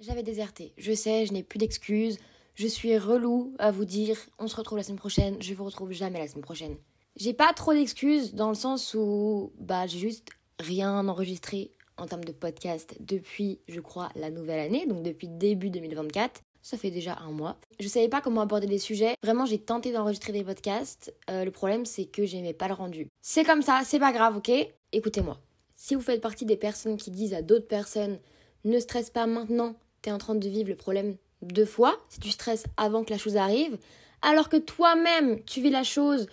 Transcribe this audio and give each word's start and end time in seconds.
J'avais 0.00 0.22
déserté. 0.22 0.72
Je 0.78 0.94
sais, 0.94 1.26
je 1.26 1.34
n'ai 1.34 1.42
plus 1.42 1.58
d'excuses. 1.58 2.18
Je 2.54 2.66
suis 2.66 2.96
relou 2.96 3.54
à 3.58 3.70
vous 3.70 3.84
dire 3.84 4.16
on 4.38 4.48
se 4.48 4.56
retrouve 4.56 4.78
la 4.78 4.82
semaine 4.82 4.98
prochaine. 4.98 5.36
Je 5.40 5.52
vous 5.52 5.64
retrouve 5.64 5.92
jamais 5.92 6.18
la 6.18 6.26
semaine 6.26 6.42
prochaine. 6.42 6.76
J'ai 7.16 7.34
pas 7.34 7.52
trop 7.52 7.74
d'excuses 7.74 8.32
dans 8.34 8.48
le 8.48 8.54
sens 8.54 8.94
où 8.94 9.52
bah 9.58 9.86
j'ai 9.86 9.98
juste 9.98 10.28
rien 10.58 11.06
enregistré 11.06 11.70
en 11.98 12.06
termes 12.06 12.24
de 12.24 12.32
podcast 12.32 12.96
depuis, 12.98 13.58
je 13.68 13.80
crois, 13.80 14.08
la 14.14 14.30
nouvelle 14.30 14.60
année, 14.60 14.86
donc 14.86 15.02
depuis 15.02 15.28
début 15.28 15.68
2024. 15.68 16.40
Ça 16.62 16.78
fait 16.78 16.90
déjà 16.90 17.18
un 17.18 17.30
mois. 17.30 17.58
Je 17.78 17.88
savais 17.88 18.08
pas 18.08 18.22
comment 18.22 18.40
aborder 18.40 18.66
les 18.66 18.78
sujets. 18.78 19.14
Vraiment, 19.22 19.44
j'ai 19.44 19.58
tenté 19.58 19.92
d'enregistrer 19.92 20.32
des 20.32 20.44
podcasts. 20.44 21.14
Euh, 21.28 21.44
le 21.44 21.50
problème, 21.50 21.84
c'est 21.84 22.06
que 22.06 22.24
j'aimais 22.24 22.54
pas 22.54 22.68
le 22.68 22.74
rendu. 22.74 23.08
C'est 23.20 23.44
comme 23.44 23.62
ça, 23.62 23.82
c'est 23.84 23.98
pas 23.98 24.12
grave, 24.12 24.38
ok? 24.38 24.50
Écoutez-moi. 24.92 25.38
Si 25.76 25.94
vous 25.94 26.00
faites 26.00 26.20
partie 26.22 26.46
des 26.46 26.56
personnes 26.56 26.96
qui 26.96 27.10
disent 27.10 27.34
à 27.34 27.42
d'autres 27.42 27.68
personnes 27.68 28.18
ne 28.64 28.78
stresse 28.78 29.10
pas 29.10 29.26
maintenant, 29.26 29.74
t'es 30.02 30.10
en 30.10 30.18
train 30.18 30.34
de 30.34 30.48
vivre 30.48 30.68
le 30.68 30.76
problème 30.76 31.16
deux 31.42 31.64
fois, 31.64 31.98
si 32.08 32.20
tu 32.20 32.30
stresses 32.30 32.64
avant 32.76 33.04
que 33.04 33.10
la 33.10 33.18
chose 33.18 33.36
arrive, 33.36 33.78
alors 34.22 34.48
que 34.48 34.56
toi-même, 34.56 35.42
tu 35.44 35.60
vis 35.60 35.70
la 35.70 35.84
chose 35.84 36.26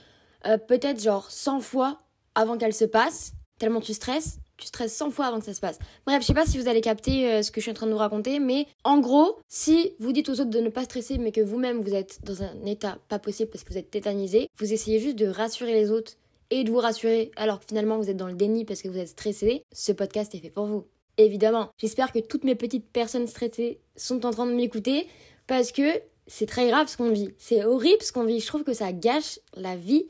euh, 0.45 0.57
peut-être 0.57 1.01
genre 1.01 1.31
100 1.31 1.61
fois 1.61 2.01
avant 2.35 2.57
qu'elle 2.57 2.73
se 2.73 2.85
passe, 2.85 3.33
tellement 3.59 3.81
tu 3.81 3.93
stresses, 3.93 4.39
tu 4.57 4.67
stresses 4.67 4.95
100 4.95 5.11
fois 5.11 5.27
avant 5.27 5.39
que 5.39 5.45
ça 5.45 5.53
se 5.53 5.59
passe. 5.59 5.79
Bref, 6.05 6.21
je 6.21 6.27
sais 6.27 6.33
pas 6.33 6.45
si 6.45 6.57
vous 6.57 6.67
allez 6.67 6.81
capter 6.81 7.31
euh, 7.31 7.41
ce 7.41 7.51
que 7.51 7.61
je 7.61 7.63
suis 7.63 7.71
en 7.71 7.75
train 7.75 7.87
de 7.87 7.91
vous 7.91 7.97
raconter, 7.97 8.39
mais 8.39 8.67
en 8.83 8.99
gros, 8.99 9.37
si 9.47 9.93
vous 9.99 10.11
dites 10.11 10.29
aux 10.29 10.33
autres 10.33 10.49
de 10.49 10.59
ne 10.59 10.69
pas 10.69 10.83
stresser, 10.83 11.17
mais 11.17 11.31
que 11.31 11.41
vous-même 11.41 11.81
vous 11.81 11.93
êtes 11.93 12.19
dans 12.23 12.43
un 12.43 12.65
état 12.65 12.97
pas 13.07 13.19
possible 13.19 13.49
parce 13.49 13.63
que 13.63 13.71
vous 13.71 13.79
êtes 13.79 13.91
tétanisé, 13.91 14.49
vous 14.57 14.73
essayez 14.73 14.99
juste 14.99 15.17
de 15.17 15.27
rassurer 15.27 15.73
les 15.73 15.91
autres 15.91 16.13
et 16.49 16.63
de 16.63 16.71
vous 16.71 16.79
rassurer 16.79 17.31
alors 17.35 17.59
que 17.59 17.65
finalement 17.67 17.97
vous 17.97 18.09
êtes 18.09 18.17
dans 18.17 18.27
le 18.27 18.33
déni 18.33 18.65
parce 18.65 18.81
que 18.81 18.87
vous 18.87 18.97
êtes 18.97 19.09
stressé, 19.09 19.63
ce 19.73 19.91
podcast 19.91 20.33
est 20.33 20.39
fait 20.39 20.49
pour 20.49 20.65
vous 20.65 20.85
évidemment. 21.17 21.69
J'espère 21.77 22.11
que 22.11 22.19
toutes 22.19 22.43
mes 22.43 22.55
petites 22.55 22.89
personnes 22.89 23.27
stressées 23.27 23.79
sont 23.95 24.25
en 24.25 24.31
train 24.31 24.45
de 24.45 24.53
m'écouter 24.53 25.07
parce 25.47 25.71
que 25.71 26.01
c'est 26.27 26.45
très 26.45 26.67
grave 26.67 26.87
ce 26.87 26.97
qu'on 26.97 27.11
vit. 27.11 27.29
C'est 27.37 27.63
horrible 27.63 28.01
ce 28.01 28.11
qu'on 28.11 28.25
vit. 28.25 28.39
Je 28.39 28.47
trouve 28.47 28.63
que 28.63 28.73
ça 28.73 28.91
gâche 28.91 29.39
la 29.55 29.75
vie. 29.75 30.07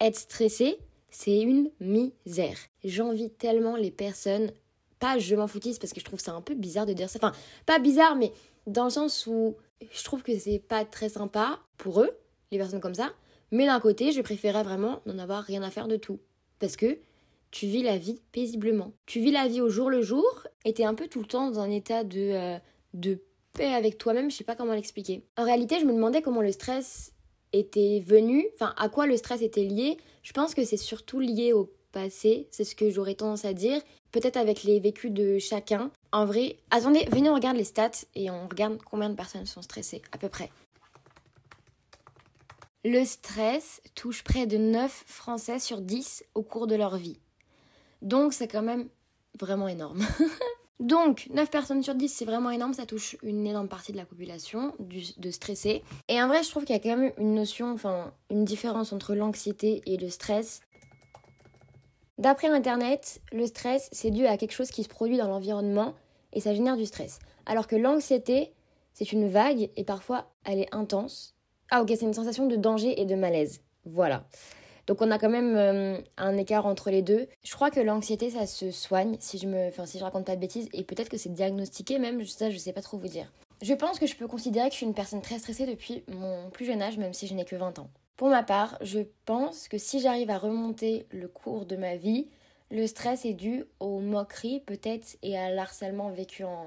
Être 0.00 0.16
stressé, 0.16 0.78
c'est 1.10 1.40
une 1.40 1.70
misère. 1.80 2.56
J'envie 2.84 3.30
tellement 3.30 3.76
les 3.76 3.90
personnes, 3.90 4.50
pas 4.98 5.18
je 5.18 5.34
m'en 5.36 5.46
foutisse 5.46 5.78
parce 5.78 5.92
que 5.92 6.00
je 6.00 6.04
trouve 6.04 6.20
ça 6.20 6.32
un 6.32 6.40
peu 6.40 6.54
bizarre 6.54 6.86
de 6.86 6.92
dire 6.92 7.10
ça. 7.10 7.18
Enfin, 7.22 7.32
pas 7.66 7.78
bizarre, 7.78 8.16
mais 8.16 8.32
dans 8.66 8.84
le 8.84 8.90
sens 8.90 9.26
où 9.26 9.56
je 9.92 10.04
trouve 10.04 10.22
que 10.22 10.36
c'est 10.38 10.58
pas 10.58 10.84
très 10.84 11.08
sympa 11.08 11.60
pour 11.76 12.00
eux, 12.00 12.10
les 12.50 12.58
personnes 12.58 12.80
comme 12.80 12.94
ça. 12.94 13.12
Mais 13.50 13.66
d'un 13.66 13.80
côté, 13.80 14.12
je 14.12 14.20
préférais 14.20 14.62
vraiment 14.62 15.02
n'en 15.06 15.18
avoir 15.18 15.42
rien 15.42 15.62
à 15.62 15.70
faire 15.70 15.88
de 15.88 15.96
tout. 15.96 16.20
Parce 16.58 16.76
que 16.76 16.98
tu 17.50 17.66
vis 17.66 17.82
la 17.82 17.98
vie 17.98 18.20
paisiblement. 18.32 18.92
Tu 19.06 19.20
vis 19.20 19.32
la 19.32 19.48
vie 19.48 19.60
au 19.60 19.68
jour 19.68 19.90
le 19.90 20.02
jour 20.02 20.46
et 20.64 20.72
t'es 20.72 20.84
un 20.84 20.94
peu 20.94 21.08
tout 21.08 21.20
le 21.20 21.26
temps 21.26 21.50
dans 21.50 21.60
un 21.60 21.70
état 21.70 22.04
de, 22.04 22.30
euh, 22.32 22.58
de 22.94 23.18
paix 23.52 23.72
avec 23.72 23.98
toi-même, 23.98 24.30
je 24.30 24.36
sais 24.36 24.44
pas 24.44 24.54
comment 24.54 24.74
l'expliquer. 24.74 25.24
En 25.36 25.44
réalité, 25.44 25.80
je 25.80 25.84
me 25.84 25.92
demandais 25.92 26.22
comment 26.22 26.42
le 26.42 26.52
stress 26.52 27.12
était 27.52 28.02
venu, 28.06 28.46
enfin 28.54 28.74
à 28.76 28.88
quoi 28.88 29.06
le 29.06 29.16
stress 29.16 29.42
était 29.42 29.64
lié. 29.64 29.96
Je 30.22 30.32
pense 30.32 30.54
que 30.54 30.64
c'est 30.64 30.76
surtout 30.76 31.18
lié 31.18 31.52
au 31.52 31.72
passé, 31.92 32.46
c'est 32.52 32.64
ce 32.64 32.76
que 32.76 32.90
j'aurais 32.90 33.14
tendance 33.14 33.44
à 33.44 33.52
dire. 33.52 33.80
Peut-être 34.12 34.36
avec 34.36 34.62
les 34.62 34.80
vécus 34.80 35.10
de 35.10 35.38
chacun. 35.38 35.90
En 36.12 36.26
vrai, 36.26 36.56
attendez, 36.70 37.06
venez 37.10 37.30
on 37.30 37.34
regarde 37.34 37.56
les 37.56 37.64
stats 37.64 37.90
et 38.14 38.30
on 38.30 38.48
regarde 38.48 38.78
combien 38.84 39.10
de 39.10 39.14
personnes 39.14 39.46
sont 39.46 39.62
stressées, 39.62 40.02
à 40.12 40.18
peu 40.18 40.28
près. 40.28 40.50
Le 42.84 43.04
stress 43.04 43.82
touche 43.94 44.24
près 44.24 44.46
de 44.46 44.56
9 44.56 45.04
Français 45.06 45.58
sur 45.58 45.80
10 45.80 46.24
au 46.34 46.42
cours 46.42 46.66
de 46.66 46.76
leur 46.76 46.96
vie. 46.96 47.18
Donc 48.02 48.32
c'est 48.32 48.48
quand 48.48 48.62
même 48.62 48.88
vraiment 49.38 49.68
énorme. 49.68 50.00
Donc 50.80 51.28
9 51.30 51.50
personnes 51.50 51.82
sur 51.82 51.94
10 51.94 52.08
c'est 52.08 52.24
vraiment 52.24 52.50
énorme, 52.50 52.72
ça 52.72 52.86
touche 52.86 53.16
une 53.22 53.46
énorme 53.46 53.68
partie 53.68 53.92
de 53.92 53.98
la 53.98 54.06
population 54.06 54.74
de 54.78 55.30
stresser. 55.30 55.82
Et 56.08 56.20
en 56.22 56.26
vrai 56.26 56.42
je 56.42 56.50
trouve 56.50 56.64
qu'il 56.64 56.74
y 56.74 56.78
a 56.78 56.82
quand 56.82 56.96
même 56.96 57.12
une 57.18 57.34
notion, 57.34 57.70
enfin 57.72 58.14
une 58.30 58.46
différence 58.46 58.92
entre 58.94 59.14
l'anxiété 59.14 59.82
et 59.84 59.98
le 59.98 60.08
stress. 60.08 60.62
D'après 62.16 62.48
Internet, 62.48 63.20
le 63.32 63.46
stress 63.46 63.90
c'est 63.92 64.10
dû 64.10 64.26
à 64.26 64.38
quelque 64.38 64.52
chose 64.52 64.70
qui 64.70 64.82
se 64.82 64.88
produit 64.88 65.18
dans 65.18 65.28
l'environnement 65.28 65.94
et 66.32 66.40
ça 66.40 66.54
génère 66.54 66.78
du 66.78 66.86
stress. 66.86 67.18
Alors 67.44 67.66
que 67.66 67.76
l'anxiété 67.76 68.54
c'est 68.94 69.12
une 69.12 69.28
vague 69.28 69.70
et 69.76 69.84
parfois 69.84 70.30
elle 70.44 70.60
est 70.60 70.74
intense. 70.74 71.34
Ah 71.70 71.82
ok 71.82 71.88
c'est 71.90 72.06
une 72.06 72.14
sensation 72.14 72.46
de 72.46 72.56
danger 72.56 72.98
et 72.98 73.04
de 73.04 73.14
malaise. 73.14 73.60
Voilà. 73.84 74.24
Donc 74.90 75.02
on 75.02 75.12
a 75.12 75.20
quand 75.20 75.30
même 75.30 75.54
euh, 75.56 75.98
un 76.16 76.36
écart 76.36 76.66
entre 76.66 76.90
les 76.90 77.00
deux. 77.00 77.28
Je 77.44 77.54
crois 77.54 77.70
que 77.70 77.78
l'anxiété 77.78 78.28
ça 78.28 78.44
se 78.44 78.72
soigne 78.72 79.16
si 79.20 79.38
je 79.38 79.46
me 79.46 79.68
enfin 79.68 79.86
si 79.86 80.00
je 80.00 80.02
raconte 80.02 80.26
pas 80.26 80.34
de 80.34 80.40
bêtises 80.40 80.68
et 80.72 80.82
peut-être 80.82 81.08
que 81.08 81.16
c'est 81.16 81.32
diagnostiqué 81.32 82.00
même, 82.00 82.26
ça 82.26 82.50
je 82.50 82.58
sais 82.58 82.72
pas 82.72 82.82
trop 82.82 82.98
vous 82.98 83.06
dire. 83.06 83.32
Je 83.62 83.72
pense 83.72 84.00
que 84.00 84.08
je 84.08 84.16
peux 84.16 84.26
considérer 84.26 84.66
que 84.66 84.72
je 84.72 84.78
suis 84.78 84.86
une 84.86 84.94
personne 84.94 85.22
très 85.22 85.38
stressée 85.38 85.64
depuis 85.64 86.02
mon 86.08 86.50
plus 86.50 86.64
jeune 86.64 86.82
âge 86.82 86.98
même 86.98 87.12
si 87.12 87.28
je 87.28 87.34
n'ai 87.34 87.44
que 87.44 87.54
20 87.54 87.78
ans. 87.78 87.88
Pour 88.16 88.30
ma 88.30 88.42
part, 88.42 88.78
je 88.80 88.98
pense 89.26 89.68
que 89.68 89.78
si 89.78 90.00
j'arrive 90.00 90.28
à 90.28 90.38
remonter 90.38 91.06
le 91.12 91.28
cours 91.28 91.66
de 91.66 91.76
ma 91.76 91.94
vie, 91.94 92.26
le 92.72 92.84
stress 92.88 93.24
est 93.24 93.34
dû 93.34 93.66
aux 93.78 94.00
moqueries 94.00 94.58
peut-être 94.58 95.18
et 95.22 95.38
à 95.38 95.52
l'harcèlement 95.52 96.10
vécu 96.10 96.42
en, 96.42 96.66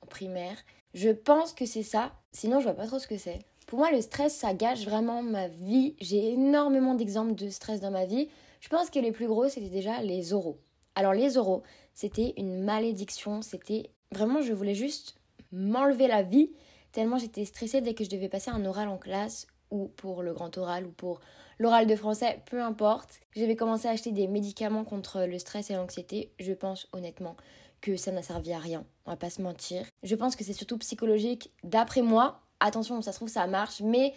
en 0.00 0.06
primaire. 0.06 0.56
Je 0.94 1.10
pense 1.10 1.52
que 1.52 1.66
c'est 1.66 1.82
ça, 1.82 2.12
sinon 2.32 2.60
je 2.60 2.64
vois 2.64 2.72
pas 2.72 2.86
trop 2.86 2.98
ce 2.98 3.06
que 3.06 3.18
c'est. 3.18 3.40
Pour 3.70 3.78
moi, 3.78 3.92
le 3.92 4.00
stress, 4.00 4.34
ça 4.34 4.52
gâche 4.52 4.84
vraiment 4.84 5.22
ma 5.22 5.46
vie. 5.46 5.94
J'ai 6.00 6.32
énormément 6.32 6.94
d'exemples 6.94 7.36
de 7.36 7.48
stress 7.50 7.80
dans 7.80 7.92
ma 7.92 8.04
vie. 8.04 8.28
Je 8.60 8.68
pense 8.68 8.90
que 8.90 8.98
les 8.98 9.12
plus 9.12 9.28
gros, 9.28 9.48
c'était 9.48 9.68
déjà 9.68 10.02
les 10.02 10.32
oraux. 10.32 10.58
Alors 10.96 11.12
les 11.12 11.38
oraux, 11.38 11.62
c'était 11.94 12.34
une 12.36 12.64
malédiction. 12.64 13.42
C'était 13.42 13.92
vraiment, 14.10 14.42
je 14.42 14.52
voulais 14.52 14.74
juste 14.74 15.14
m'enlever 15.52 16.08
la 16.08 16.24
vie 16.24 16.50
tellement 16.90 17.16
j'étais 17.16 17.44
stressée 17.44 17.80
dès 17.80 17.94
que 17.94 18.02
je 18.02 18.10
devais 18.10 18.28
passer 18.28 18.50
un 18.50 18.64
oral 18.64 18.88
en 18.88 18.98
classe 18.98 19.46
ou 19.70 19.86
pour 19.86 20.24
le 20.24 20.34
grand 20.34 20.58
oral 20.58 20.84
ou 20.84 20.90
pour 20.90 21.20
l'oral 21.60 21.86
de 21.86 21.94
français, 21.94 22.42
peu 22.46 22.60
importe. 22.60 23.20
J'avais 23.36 23.54
commencé 23.54 23.86
à 23.86 23.92
acheter 23.92 24.10
des 24.10 24.26
médicaments 24.26 24.82
contre 24.82 25.26
le 25.26 25.38
stress 25.38 25.70
et 25.70 25.74
l'anxiété. 25.74 26.32
Je 26.40 26.52
pense 26.54 26.88
honnêtement 26.92 27.36
que 27.80 27.96
ça 27.96 28.10
n'a 28.10 28.22
servi 28.22 28.52
à 28.52 28.58
rien, 28.58 28.84
on 29.06 29.10
va 29.10 29.16
pas 29.16 29.30
se 29.30 29.40
mentir. 29.40 29.86
Je 30.02 30.16
pense 30.16 30.34
que 30.34 30.42
c'est 30.42 30.54
surtout 30.54 30.76
psychologique 30.78 31.52
d'après 31.62 32.02
moi, 32.02 32.42
attention, 32.60 33.00
ça 33.02 33.12
se 33.12 33.18
trouve, 33.18 33.28
ça 33.28 33.46
marche, 33.46 33.80
mais 33.80 34.14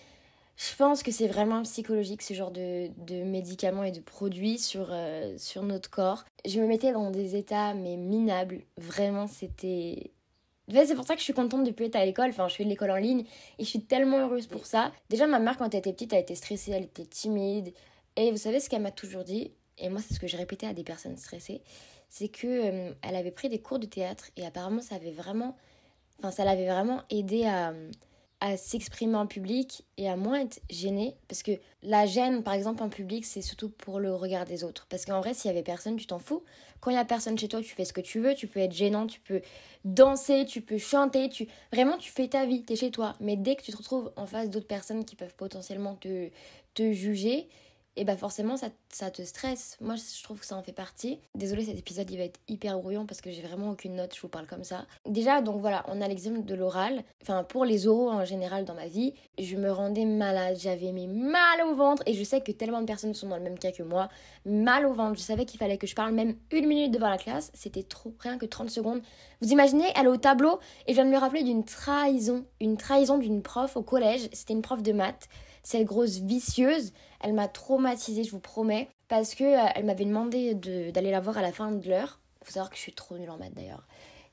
je 0.55 0.75
pense 0.75 1.01
que 1.01 1.11
c'est 1.11 1.27
vraiment 1.27 1.63
psychologique 1.63 2.21
ce 2.21 2.33
genre 2.33 2.51
de, 2.51 2.89
médicaments 3.23 3.83
et 3.83 3.91
de 3.91 3.99
produits 3.99 4.59
sur, 4.59 4.89
euh, 4.91 5.35
sur 5.37 5.63
notre 5.63 5.89
corps. 5.89 6.25
Je 6.45 6.59
me 6.59 6.67
mettais 6.67 6.93
dans 6.93 7.09
des 7.09 7.35
états 7.35 7.73
mais 7.73 7.97
minables. 7.97 8.61
Vraiment, 8.77 9.27
c'était. 9.27 10.11
c'est 10.69 10.95
pour 10.95 11.05
ça 11.05 11.15
que 11.15 11.19
je 11.19 11.25
suis 11.25 11.33
contente 11.33 11.63
de 11.63 11.71
plus 11.71 11.85
être 11.85 11.95
à 11.95 12.05
l'école. 12.05 12.29
Enfin, 12.29 12.47
je 12.47 12.55
fais 12.55 12.63
de 12.63 12.69
l'école 12.69 12.91
en 12.91 12.97
ligne 12.97 13.25
et 13.57 13.63
je 13.63 13.69
suis 13.69 13.81
tellement 13.81 14.19
heureuse 14.19 14.45
pour 14.45 14.67
ça. 14.67 14.91
Déjà, 15.09 15.25
ma 15.25 15.39
mère, 15.39 15.57
quand 15.57 15.73
elle 15.73 15.79
était 15.79 15.93
petite, 15.93 16.13
elle 16.13 16.21
était 16.21 16.35
stressée, 16.35 16.71
elle 16.71 16.83
était 16.83 17.05
timide. 17.05 17.73
Et 18.15 18.29
vous 18.29 18.37
savez 18.37 18.59
ce 18.59 18.69
qu'elle 18.69 18.83
m'a 18.83 18.91
toujours 18.91 19.23
dit 19.23 19.51
Et 19.79 19.89
moi, 19.89 20.01
c'est 20.07 20.13
ce 20.13 20.19
que 20.19 20.27
j'ai 20.27 20.37
répété 20.37 20.67
à 20.67 20.73
des 20.73 20.83
personnes 20.83 21.17
stressées 21.17 21.61
c'est 22.13 22.27
que 22.27 22.45
euh, 22.45 22.93
elle 23.01 23.15
avait 23.15 23.31
pris 23.31 23.49
des 23.49 23.57
cours 23.57 23.79
de 23.79 23.87
théâtre 23.87 24.29
et 24.37 24.45
apparemment, 24.45 24.81
ça 24.81 24.93
avait 24.93 25.11
vraiment. 25.11 25.57
Enfin, 26.19 26.29
ça 26.29 26.45
l'avait 26.45 26.67
vraiment 26.67 27.01
aidé 27.09 27.45
à 27.45 27.73
à 28.43 28.57
s'exprimer 28.57 29.15
en 29.15 29.25
public 29.25 29.85
et 29.95 30.09
à 30.09 30.17
moins 30.17 30.41
être 30.41 30.61
gêné. 30.69 31.15
Parce 31.29 31.43
que 31.43 31.53
la 31.81 32.05
gêne, 32.05 32.43
par 32.43 32.53
exemple, 32.53 32.83
en 32.83 32.89
public, 32.89 33.23
c'est 33.25 33.41
surtout 33.41 33.69
pour 33.69 34.01
le 34.01 34.13
regard 34.13 34.43
des 34.43 34.65
autres. 34.65 34.85
Parce 34.89 35.05
qu'en 35.05 35.21
vrai, 35.21 35.33
s'il 35.33 35.47
y 35.47 35.53
avait 35.53 35.63
personne, 35.63 35.95
tu 35.95 36.07
t'en 36.07 36.19
fous. 36.19 36.43
Quand 36.81 36.91
il 36.91 36.95
y 36.95 36.97
a 36.97 37.05
personne 37.05 37.39
chez 37.39 37.47
toi, 37.47 37.61
tu 37.61 37.73
fais 37.73 37.85
ce 37.85 37.93
que 37.93 38.01
tu 38.01 38.19
veux. 38.19 38.35
Tu 38.35 38.47
peux 38.47 38.59
être 38.59 38.73
gênant, 38.73 39.07
tu 39.07 39.21
peux 39.21 39.41
danser, 39.85 40.45
tu 40.45 40.59
peux 40.59 40.77
chanter. 40.77 41.29
Tu... 41.29 41.47
Vraiment, 41.71 41.97
tu 41.97 42.11
fais 42.11 42.27
ta 42.27 42.45
vie, 42.45 42.65
tu 42.65 42.73
es 42.73 42.75
chez 42.75 42.91
toi. 42.91 43.15
Mais 43.21 43.37
dès 43.37 43.55
que 43.55 43.61
tu 43.61 43.71
te 43.71 43.77
retrouves 43.77 44.11
en 44.17 44.27
face 44.27 44.49
d'autres 44.49 44.67
personnes 44.67 45.05
qui 45.05 45.15
peuvent 45.15 45.35
potentiellement 45.35 45.95
te, 45.95 46.27
te 46.73 46.91
juger, 46.91 47.47
et 47.95 48.05
bah 48.05 48.17
forcément 48.17 48.57
ça, 48.57 48.67
ça, 48.89 49.11
te 49.11 49.21
stresse. 49.21 49.77
Moi 49.79 49.95
je 49.95 50.23
trouve 50.23 50.39
que 50.39 50.45
ça 50.45 50.55
en 50.55 50.63
fait 50.63 50.71
partie. 50.71 51.19
Désolée 51.35 51.65
cet 51.65 51.77
épisode 51.77 52.09
il 52.09 52.17
va 52.17 52.23
être 52.23 52.39
hyper 52.47 52.79
brouillon 52.79 53.05
parce 53.05 53.21
que 53.21 53.31
j'ai 53.31 53.41
vraiment 53.41 53.71
aucune 53.71 53.95
note, 53.95 54.15
je 54.15 54.21
vous 54.21 54.27
parle 54.27 54.47
comme 54.47 54.63
ça. 54.63 54.85
Déjà 55.07 55.41
donc 55.41 55.61
voilà, 55.61 55.85
on 55.87 56.01
a 56.01 56.07
l'exemple 56.07 56.43
de 56.43 56.55
l'oral. 56.55 57.03
Enfin 57.21 57.43
pour 57.43 57.65
les 57.65 57.87
oraux 57.87 58.09
en 58.09 58.25
général 58.25 58.65
dans 58.65 58.73
ma 58.73 58.87
vie, 58.87 59.13
je 59.39 59.55
me 59.55 59.71
rendais 59.71 60.05
malade, 60.05 60.57
j'avais 60.59 60.91
mis 60.91 61.07
mal 61.07 61.61
au 61.67 61.75
ventre 61.75 62.03
et 62.05 62.13
je 62.13 62.23
sais 62.23 62.41
que 62.41 62.51
tellement 62.51 62.81
de 62.81 62.87
personnes 62.87 63.13
sont 63.13 63.27
dans 63.27 63.37
le 63.37 63.43
même 63.43 63.59
cas 63.59 63.71
que 63.71 63.83
moi. 63.83 64.09
Mal 64.45 64.85
au 64.85 64.93
ventre, 64.93 65.17
je 65.17 65.23
savais 65.23 65.45
qu'il 65.45 65.59
fallait 65.59 65.77
que 65.77 65.87
je 65.87 65.95
parle 65.95 66.13
même 66.13 66.35
une 66.51 66.67
minute 66.67 66.91
devant 66.91 67.09
la 67.09 67.17
classe, 67.17 67.51
c'était 67.53 67.83
trop, 67.83 68.13
rien 68.19 68.37
que 68.37 68.45
30 68.45 68.69
secondes. 68.69 69.01
Vous 69.41 69.51
imaginez, 69.51 69.85
elle 69.95 70.05
est 70.05 70.09
au 70.09 70.17
tableau 70.17 70.59
et 70.87 70.93
je 70.93 70.95
viens 70.95 71.05
de 71.05 71.11
me 71.11 71.17
rappeler 71.17 71.43
d'une 71.43 71.63
trahison, 71.63 72.45
une 72.59 72.77
trahison 72.77 73.17
d'une 73.17 73.41
prof 73.43 73.77
au 73.77 73.83
collège, 73.83 74.29
c'était 74.31 74.53
une 74.53 74.61
prof 74.61 74.81
de 74.81 74.93
maths 74.93 75.29
cette 75.63 75.85
grosse 75.85 76.17
vicieuse, 76.17 76.91
elle 77.23 77.33
m'a 77.33 77.47
traumatisée, 77.47 78.23
je 78.23 78.31
vous 78.31 78.39
promets, 78.39 78.89
parce 79.07 79.33
que 79.33 79.43
euh, 79.43 79.69
elle 79.75 79.85
m'avait 79.85 80.05
demandé 80.05 80.53
d'aller 80.53 81.09
la 81.09 81.21
voir 81.21 81.37
à 81.37 81.41
la 81.41 81.51
fin 81.51 81.71
de 81.71 81.89
l'heure. 81.89 82.19
Faut 82.43 82.51
savoir 82.51 82.69
que 82.69 82.75
je 82.75 82.81
suis 82.81 82.93
trop 82.93 83.17
nulle 83.17 83.29
en 83.29 83.37
maths 83.37 83.53
d'ailleurs. 83.53 83.87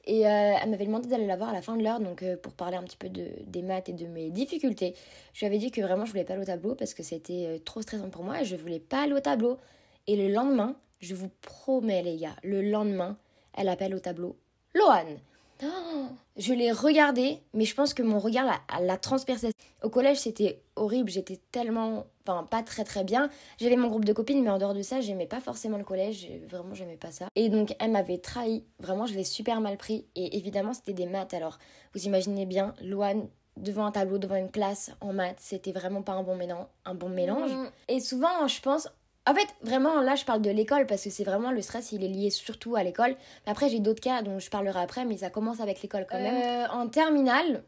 Et 0.06 0.26
euh, 0.26 0.54
elle 0.60 0.70
m'avait 0.70 0.86
demandé 0.86 1.08
d'aller 1.08 1.26
la 1.26 1.36
voir 1.36 1.50
à 1.50 1.52
la 1.52 1.62
fin 1.62 1.76
de 1.76 1.82
l'heure, 1.82 2.00
donc 2.00 2.22
euh, 2.22 2.36
pour 2.36 2.52
parler 2.52 2.76
un 2.76 2.82
petit 2.82 2.96
peu 2.96 3.08
de, 3.08 3.28
des 3.46 3.62
maths 3.62 3.88
et 3.88 3.92
de 3.92 4.06
mes 4.06 4.30
difficultés. 4.30 4.94
Je 5.32 5.40
lui 5.40 5.46
avais 5.46 5.58
dit 5.58 5.70
que 5.70 5.80
vraiment 5.80 6.04
je 6.04 6.10
voulais 6.10 6.24
pas 6.24 6.32
aller 6.32 6.42
au 6.42 6.46
tableau 6.46 6.74
parce 6.74 6.94
que 6.94 7.02
c'était 7.02 7.62
trop 7.64 7.80
stressant 7.80 8.10
pour 8.10 8.24
moi 8.24 8.40
et 8.40 8.44
je 8.44 8.56
voulais 8.56 8.80
pas 8.80 9.02
aller 9.02 9.12
au 9.12 9.20
tableau. 9.20 9.58
Et 10.06 10.16
le 10.16 10.32
lendemain, 10.32 10.74
je 10.98 11.14
vous 11.14 11.30
promets 11.42 12.02
les 12.02 12.16
gars, 12.16 12.34
le 12.42 12.62
lendemain, 12.62 13.16
elle 13.56 13.68
appelle 13.68 13.94
au 13.94 14.00
tableau 14.00 14.36
Loane. 14.74 15.18
Oh, 15.62 16.06
je 16.36 16.54
l'ai 16.54 16.72
regardé, 16.72 17.42
mais 17.52 17.64
je 17.64 17.74
pense 17.74 17.92
que 17.92 18.02
mon 18.02 18.18
regard 18.18 18.46
l'a, 18.46 18.80
l'a 18.80 18.96
transpercé. 18.96 19.50
Au 19.82 19.90
collège, 19.90 20.18
c'était 20.18 20.62
horrible, 20.76 21.10
j'étais 21.10 21.38
tellement. 21.52 22.06
Enfin, 22.30 22.44
pas 22.44 22.62
très 22.62 22.84
très 22.84 23.04
bien. 23.04 23.28
J'avais 23.58 23.76
mon 23.76 23.88
groupe 23.88 24.04
de 24.04 24.12
copines, 24.12 24.42
mais 24.42 24.50
en 24.50 24.58
dehors 24.58 24.74
de 24.74 24.82
ça, 24.82 25.00
j'aimais 25.00 25.26
pas 25.26 25.40
forcément 25.40 25.78
le 25.78 25.84
collège, 25.84 26.28
vraiment, 26.48 26.74
j'aimais 26.74 26.96
pas 26.96 27.10
ça. 27.10 27.26
Et 27.34 27.48
donc, 27.48 27.74
elle 27.80 27.90
m'avait 27.90 28.18
trahi, 28.18 28.64
vraiment, 28.78 29.06
je 29.06 29.14
l'ai 29.14 29.24
super 29.24 29.60
mal 29.60 29.76
pris. 29.76 30.06
Et 30.14 30.36
évidemment, 30.36 30.72
c'était 30.72 30.92
des 30.92 31.06
maths. 31.06 31.34
Alors, 31.34 31.58
vous 31.94 32.04
imaginez 32.04 32.46
bien, 32.46 32.74
Loane 32.82 33.28
devant 33.56 33.84
un 33.84 33.92
tableau, 33.92 34.18
devant 34.18 34.36
une 34.36 34.50
classe 34.50 34.92
en 35.00 35.12
maths, 35.12 35.38
c'était 35.40 35.72
vraiment 35.72 36.02
pas 36.02 36.12
un 36.12 36.22
bon 36.22 36.36
mélange. 36.36 36.66
Un 36.84 36.94
bon 36.94 37.08
mélange. 37.08 37.52
Mm. 37.52 37.70
Et 37.88 38.00
souvent, 38.00 38.46
je 38.46 38.60
pense, 38.60 38.88
en 39.26 39.34
fait, 39.34 39.48
vraiment, 39.62 40.00
là, 40.00 40.14
je 40.14 40.24
parle 40.24 40.40
de 40.40 40.50
l'école 40.50 40.86
parce 40.86 41.04
que 41.04 41.10
c'est 41.10 41.24
vraiment 41.24 41.50
le 41.50 41.60
stress, 41.60 41.92
il 41.92 42.04
est 42.04 42.08
lié 42.08 42.30
surtout 42.30 42.76
à 42.76 42.84
l'école. 42.84 43.16
Après, 43.46 43.68
j'ai 43.68 43.80
d'autres 43.80 44.00
cas 44.00 44.22
dont 44.22 44.38
je 44.38 44.50
parlerai 44.50 44.80
après, 44.80 45.04
mais 45.04 45.18
ça 45.18 45.30
commence 45.30 45.60
avec 45.60 45.82
l'école 45.82 46.06
quand 46.08 46.18
même. 46.18 46.34
Euh, 46.42 46.68
en 46.72 46.88
terminale, 46.88 47.64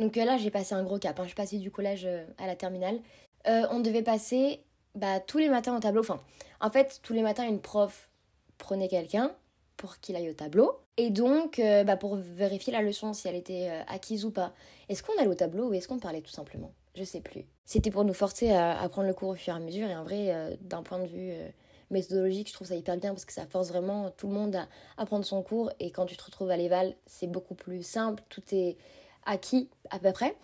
donc 0.00 0.16
euh, 0.16 0.24
là, 0.24 0.38
j'ai 0.38 0.50
passé 0.50 0.74
un 0.74 0.82
gros 0.82 0.98
cap. 0.98 1.18
Hein. 1.20 1.24
Je 1.24 1.28
suis 1.28 1.36
passée 1.36 1.58
du 1.58 1.70
collège 1.70 2.06
euh, 2.06 2.24
à 2.38 2.46
la 2.46 2.56
terminale. 2.56 2.98
On 3.46 3.80
devait 3.80 4.02
passer 4.02 4.62
bah, 4.94 5.20
tous 5.20 5.38
les 5.38 5.48
matins 5.48 5.76
au 5.76 5.80
tableau. 5.80 6.00
Enfin, 6.00 6.20
en 6.60 6.70
fait, 6.70 7.00
tous 7.02 7.12
les 7.12 7.22
matins, 7.22 7.46
une 7.46 7.60
prof 7.60 8.08
prenait 8.58 8.88
quelqu'un 8.88 9.32
pour 9.76 9.98
qu'il 9.98 10.16
aille 10.16 10.30
au 10.30 10.34
tableau. 10.34 10.78
Et 10.96 11.10
donc, 11.10 11.60
bah, 11.86 11.96
pour 11.96 12.16
vérifier 12.16 12.72
la 12.72 12.82
leçon, 12.82 13.12
si 13.12 13.28
elle 13.28 13.36
était 13.36 13.70
acquise 13.88 14.24
ou 14.24 14.30
pas. 14.30 14.52
Est-ce 14.88 15.02
qu'on 15.02 15.16
allait 15.18 15.28
au 15.28 15.34
tableau 15.34 15.68
ou 15.68 15.74
est-ce 15.74 15.88
qu'on 15.88 15.98
parlait 15.98 16.20
tout 16.20 16.32
simplement? 16.32 16.72
Je 16.96 17.04
sais 17.04 17.20
plus. 17.20 17.44
C'était 17.64 17.90
pour 17.90 18.04
nous 18.04 18.14
forcer 18.14 18.50
à, 18.50 18.88
prendre 18.88 19.06
le 19.06 19.14
cours 19.14 19.28
au 19.28 19.34
fur 19.34 19.54
et 19.54 19.56
à 19.56 19.60
mesure. 19.60 19.88
Et 19.88 19.96
en 19.96 20.02
vrai, 20.02 20.34
euh, 20.34 20.56
d'un 20.60 20.82
point 20.82 20.98
de 20.98 21.06
vue 21.06 21.30
euh, 21.30 21.48
méthodologique, 21.90 22.48
je 22.48 22.52
trouve 22.52 22.66
ça 22.66 22.74
hyper 22.74 22.96
bien 22.96 23.10
parce 23.10 23.24
que 23.24 23.32
ça 23.32 23.46
force 23.46 23.68
vraiment 23.68 24.10
tout 24.10 24.26
le 24.26 24.34
monde 24.34 24.56
à, 24.96 25.06
prendre 25.06 25.24
son 25.24 25.42
cours. 25.42 25.70
Et 25.78 25.90
quand 25.92 26.06
tu 26.06 26.16
te 26.16 26.24
retrouves 26.24 26.50
à 26.50 26.56
l'éval, 26.56 26.94
c'est 27.06 27.28
beaucoup 27.28 27.54
plus 27.54 27.82
simple. 27.82 28.22
Tout 28.28 28.42
est 28.52 28.76
acquis 29.24 29.68
à 29.90 29.98
peu 29.98 30.12
près. 30.12 30.34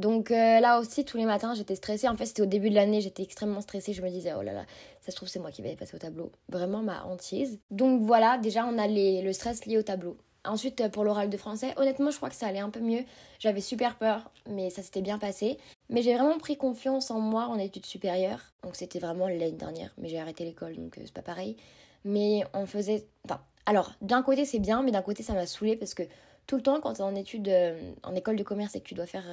Donc 0.00 0.30
euh, 0.30 0.60
là 0.60 0.80
aussi, 0.80 1.04
tous 1.04 1.18
les 1.18 1.26
matins, 1.26 1.54
j'étais 1.54 1.74
stressée. 1.74 2.08
En 2.08 2.16
fait, 2.16 2.24
c'était 2.24 2.40
au 2.42 2.46
début 2.46 2.70
de 2.70 2.74
l'année, 2.74 3.02
j'étais 3.02 3.22
extrêmement 3.22 3.60
stressée. 3.60 3.92
Je 3.92 4.00
me 4.00 4.08
disais, 4.08 4.32
oh 4.36 4.40
là 4.40 4.54
là, 4.54 4.64
ça 5.02 5.12
se 5.12 5.16
trouve, 5.16 5.28
c'est 5.28 5.38
moi 5.38 5.50
qui 5.50 5.60
vais 5.60 5.76
passer 5.76 5.94
au 5.94 5.98
tableau. 5.98 6.32
Vraiment 6.48 6.80
ma 6.82 7.04
hantise. 7.04 7.60
Donc 7.70 8.00
voilà, 8.00 8.38
déjà, 8.38 8.64
on 8.64 8.78
a 8.78 8.88
le 8.88 9.32
stress 9.32 9.66
lié 9.66 9.76
au 9.76 9.82
tableau. 9.82 10.16
Ensuite, 10.46 10.88
pour 10.88 11.04
l'oral 11.04 11.28
de 11.28 11.36
français, 11.36 11.74
honnêtement, 11.76 12.10
je 12.10 12.16
crois 12.16 12.30
que 12.30 12.34
ça 12.34 12.46
allait 12.46 12.60
un 12.60 12.70
peu 12.70 12.80
mieux. 12.80 13.04
J'avais 13.38 13.60
super 13.60 13.96
peur, 13.98 14.30
mais 14.48 14.70
ça 14.70 14.82
s'était 14.82 15.02
bien 15.02 15.18
passé. 15.18 15.58
Mais 15.90 16.00
j'ai 16.00 16.14
vraiment 16.14 16.38
pris 16.38 16.56
confiance 16.56 17.10
en 17.10 17.20
moi 17.20 17.46
en 17.48 17.58
études 17.58 17.84
supérieures. 17.84 18.40
Donc 18.62 18.76
c'était 18.76 19.00
vraiment 19.00 19.28
l'année 19.28 19.52
dernière, 19.52 19.92
mais 19.98 20.08
j'ai 20.08 20.18
arrêté 20.18 20.46
l'école, 20.46 20.76
donc 20.76 20.96
euh, 20.96 21.02
c'est 21.04 21.12
pas 21.12 21.20
pareil. 21.20 21.56
Mais 22.06 22.42
on 22.54 22.64
faisait... 22.64 23.06
Enfin, 23.26 23.42
alors, 23.66 23.92
d'un 24.00 24.22
côté 24.22 24.46
c'est 24.46 24.60
bien, 24.60 24.82
mais 24.82 24.92
d'un 24.92 25.02
côté 25.02 25.22
ça 25.22 25.34
m'a 25.34 25.44
saoulé 25.44 25.76
parce 25.76 25.92
que 25.92 26.04
tout 26.46 26.56
le 26.56 26.62
temps, 26.62 26.80
quand 26.80 26.94
tu 26.94 27.00
es 27.00 27.04
en 27.04 27.14
études, 27.14 27.48
euh, 27.48 27.92
en 28.02 28.14
école 28.14 28.36
de 28.36 28.42
commerce 28.42 28.74
et 28.74 28.80
que 28.80 28.88
tu 28.88 28.94
dois 28.94 29.06
faire... 29.06 29.26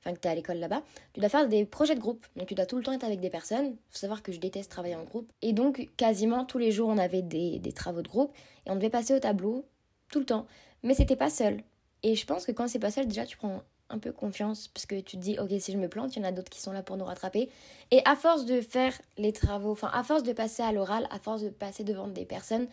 Enfin 0.00 0.14
que 0.14 0.20
tu 0.20 0.28
es 0.28 0.30
à 0.30 0.34
l'école 0.34 0.58
là-bas, 0.58 0.82
tu 1.12 1.20
dois 1.20 1.28
faire 1.28 1.48
des 1.48 1.64
projets 1.64 1.94
de 1.94 2.00
groupe. 2.00 2.26
Donc 2.36 2.48
tu 2.48 2.54
dois 2.54 2.66
tout 2.66 2.76
le 2.76 2.82
temps 2.82 2.92
être 2.92 3.04
avec 3.04 3.20
des 3.20 3.30
personnes. 3.30 3.76
faut 3.90 3.98
savoir 3.98 4.22
que 4.22 4.32
je 4.32 4.38
déteste 4.38 4.70
travailler 4.70 4.94
en 4.96 5.04
groupe. 5.04 5.30
Et 5.42 5.52
donc 5.52 5.88
quasiment 5.96 6.44
tous 6.44 6.58
les 6.58 6.70
jours 6.70 6.88
on 6.88 6.98
avait 6.98 7.22
des, 7.22 7.58
des 7.58 7.72
travaux 7.72 8.02
de 8.02 8.08
groupe 8.08 8.32
et 8.66 8.70
on 8.70 8.76
devait 8.76 8.90
passer 8.90 9.14
au 9.14 9.20
tableau 9.20 9.64
tout 10.10 10.20
le 10.20 10.26
temps. 10.26 10.46
Mais 10.82 10.94
c'était 10.94 11.16
pas 11.16 11.30
seul. 11.30 11.62
Et 12.02 12.14
je 12.14 12.24
pense 12.26 12.46
que 12.46 12.52
quand 12.52 12.68
c'est 12.68 12.78
pas 12.78 12.90
seul, 12.90 13.06
déjà 13.06 13.26
tu 13.26 13.36
prends 13.36 13.62
un 13.90 13.98
peu 13.98 14.12
confiance 14.12 14.68
parce 14.68 14.86
que 14.86 14.96
tu 14.96 15.16
te 15.16 15.22
dis 15.22 15.38
ok 15.38 15.50
si 15.58 15.72
je 15.72 15.78
me 15.78 15.88
plante 15.88 16.14
il 16.16 16.20
y 16.20 16.24
en 16.24 16.28
a 16.28 16.32
d'autres 16.32 16.50
qui 16.50 16.60
sont 16.60 16.72
là 16.72 16.82
pour 16.82 16.96
nous 16.96 17.04
rattraper 17.04 17.48
et 17.90 18.02
à 18.04 18.16
force 18.16 18.44
de 18.44 18.60
faire 18.60 18.92
les 19.16 19.32
travaux 19.32 19.72
enfin 19.72 19.90
à 19.92 20.02
force 20.02 20.22
de 20.22 20.32
passer 20.32 20.62
à 20.62 20.72
l'oral 20.72 21.08
à 21.10 21.18
force 21.18 21.42
de 21.42 21.48
passer 21.48 21.84
devant 21.84 22.08
des 22.08 22.26
personnes 22.26 22.66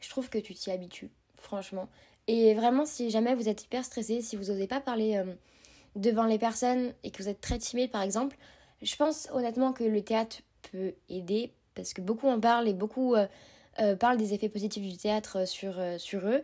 je 0.00 0.08
trouve 0.08 0.30
que 0.30 0.38
tu 0.38 0.54
t'y 0.54 0.70
habitues 0.70 1.10
franchement 1.34 1.88
et 2.26 2.54
vraiment 2.54 2.86
si 2.86 3.10
jamais 3.10 3.34
vous 3.34 3.48
êtes 3.48 3.64
hyper 3.64 3.84
stressé 3.84 4.22
si 4.22 4.36
vous 4.36 4.44
n'osez 4.44 4.66
pas 4.66 4.80
parler 4.80 5.16
euh, 5.16 5.34
devant 5.96 6.24
les 6.24 6.38
personnes 6.38 6.92
et 7.04 7.10
que 7.10 7.22
vous 7.22 7.28
êtes 7.28 7.40
très 7.40 7.58
timide 7.58 7.90
par 7.90 8.02
exemple 8.02 8.36
je 8.80 8.96
pense 8.96 9.28
honnêtement 9.32 9.72
que 9.72 9.84
le 9.84 10.02
théâtre 10.02 10.38
peut 10.70 10.94
aider 11.08 11.52
parce 11.74 11.92
que 11.94 12.00
beaucoup 12.00 12.28
en 12.28 12.40
parlent 12.40 12.68
et 12.68 12.74
beaucoup 12.74 13.14
euh, 13.14 13.26
euh, 13.80 13.96
parlent 13.96 14.16
des 14.16 14.34
effets 14.34 14.48
positifs 14.48 14.82
du 14.82 14.96
théâtre 14.96 15.46
sur, 15.46 15.74
sur 15.98 16.26
eux 16.26 16.42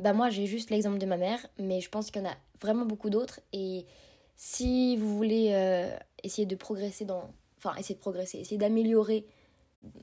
bah 0.00 0.12
moi 0.12 0.30
j'ai 0.30 0.46
juste 0.46 0.70
l'exemple 0.70 0.98
de 0.98 1.06
ma 1.06 1.16
mère, 1.16 1.46
mais 1.58 1.80
je 1.80 1.90
pense 1.90 2.10
qu'il 2.10 2.22
y 2.22 2.26
en 2.26 2.30
a 2.30 2.36
vraiment 2.60 2.86
beaucoup 2.86 3.10
d'autres. 3.10 3.40
Et 3.52 3.86
si 4.36 4.96
vous 4.96 5.16
voulez 5.16 5.50
euh, 5.52 5.94
essayer 6.22 6.46
de 6.46 6.56
progresser 6.56 7.04
dans... 7.04 7.30
Enfin, 7.58 7.74
essayer 7.76 7.94
de 7.94 8.00
progresser, 8.00 8.38
essayer 8.38 8.56
d'améliorer 8.56 9.26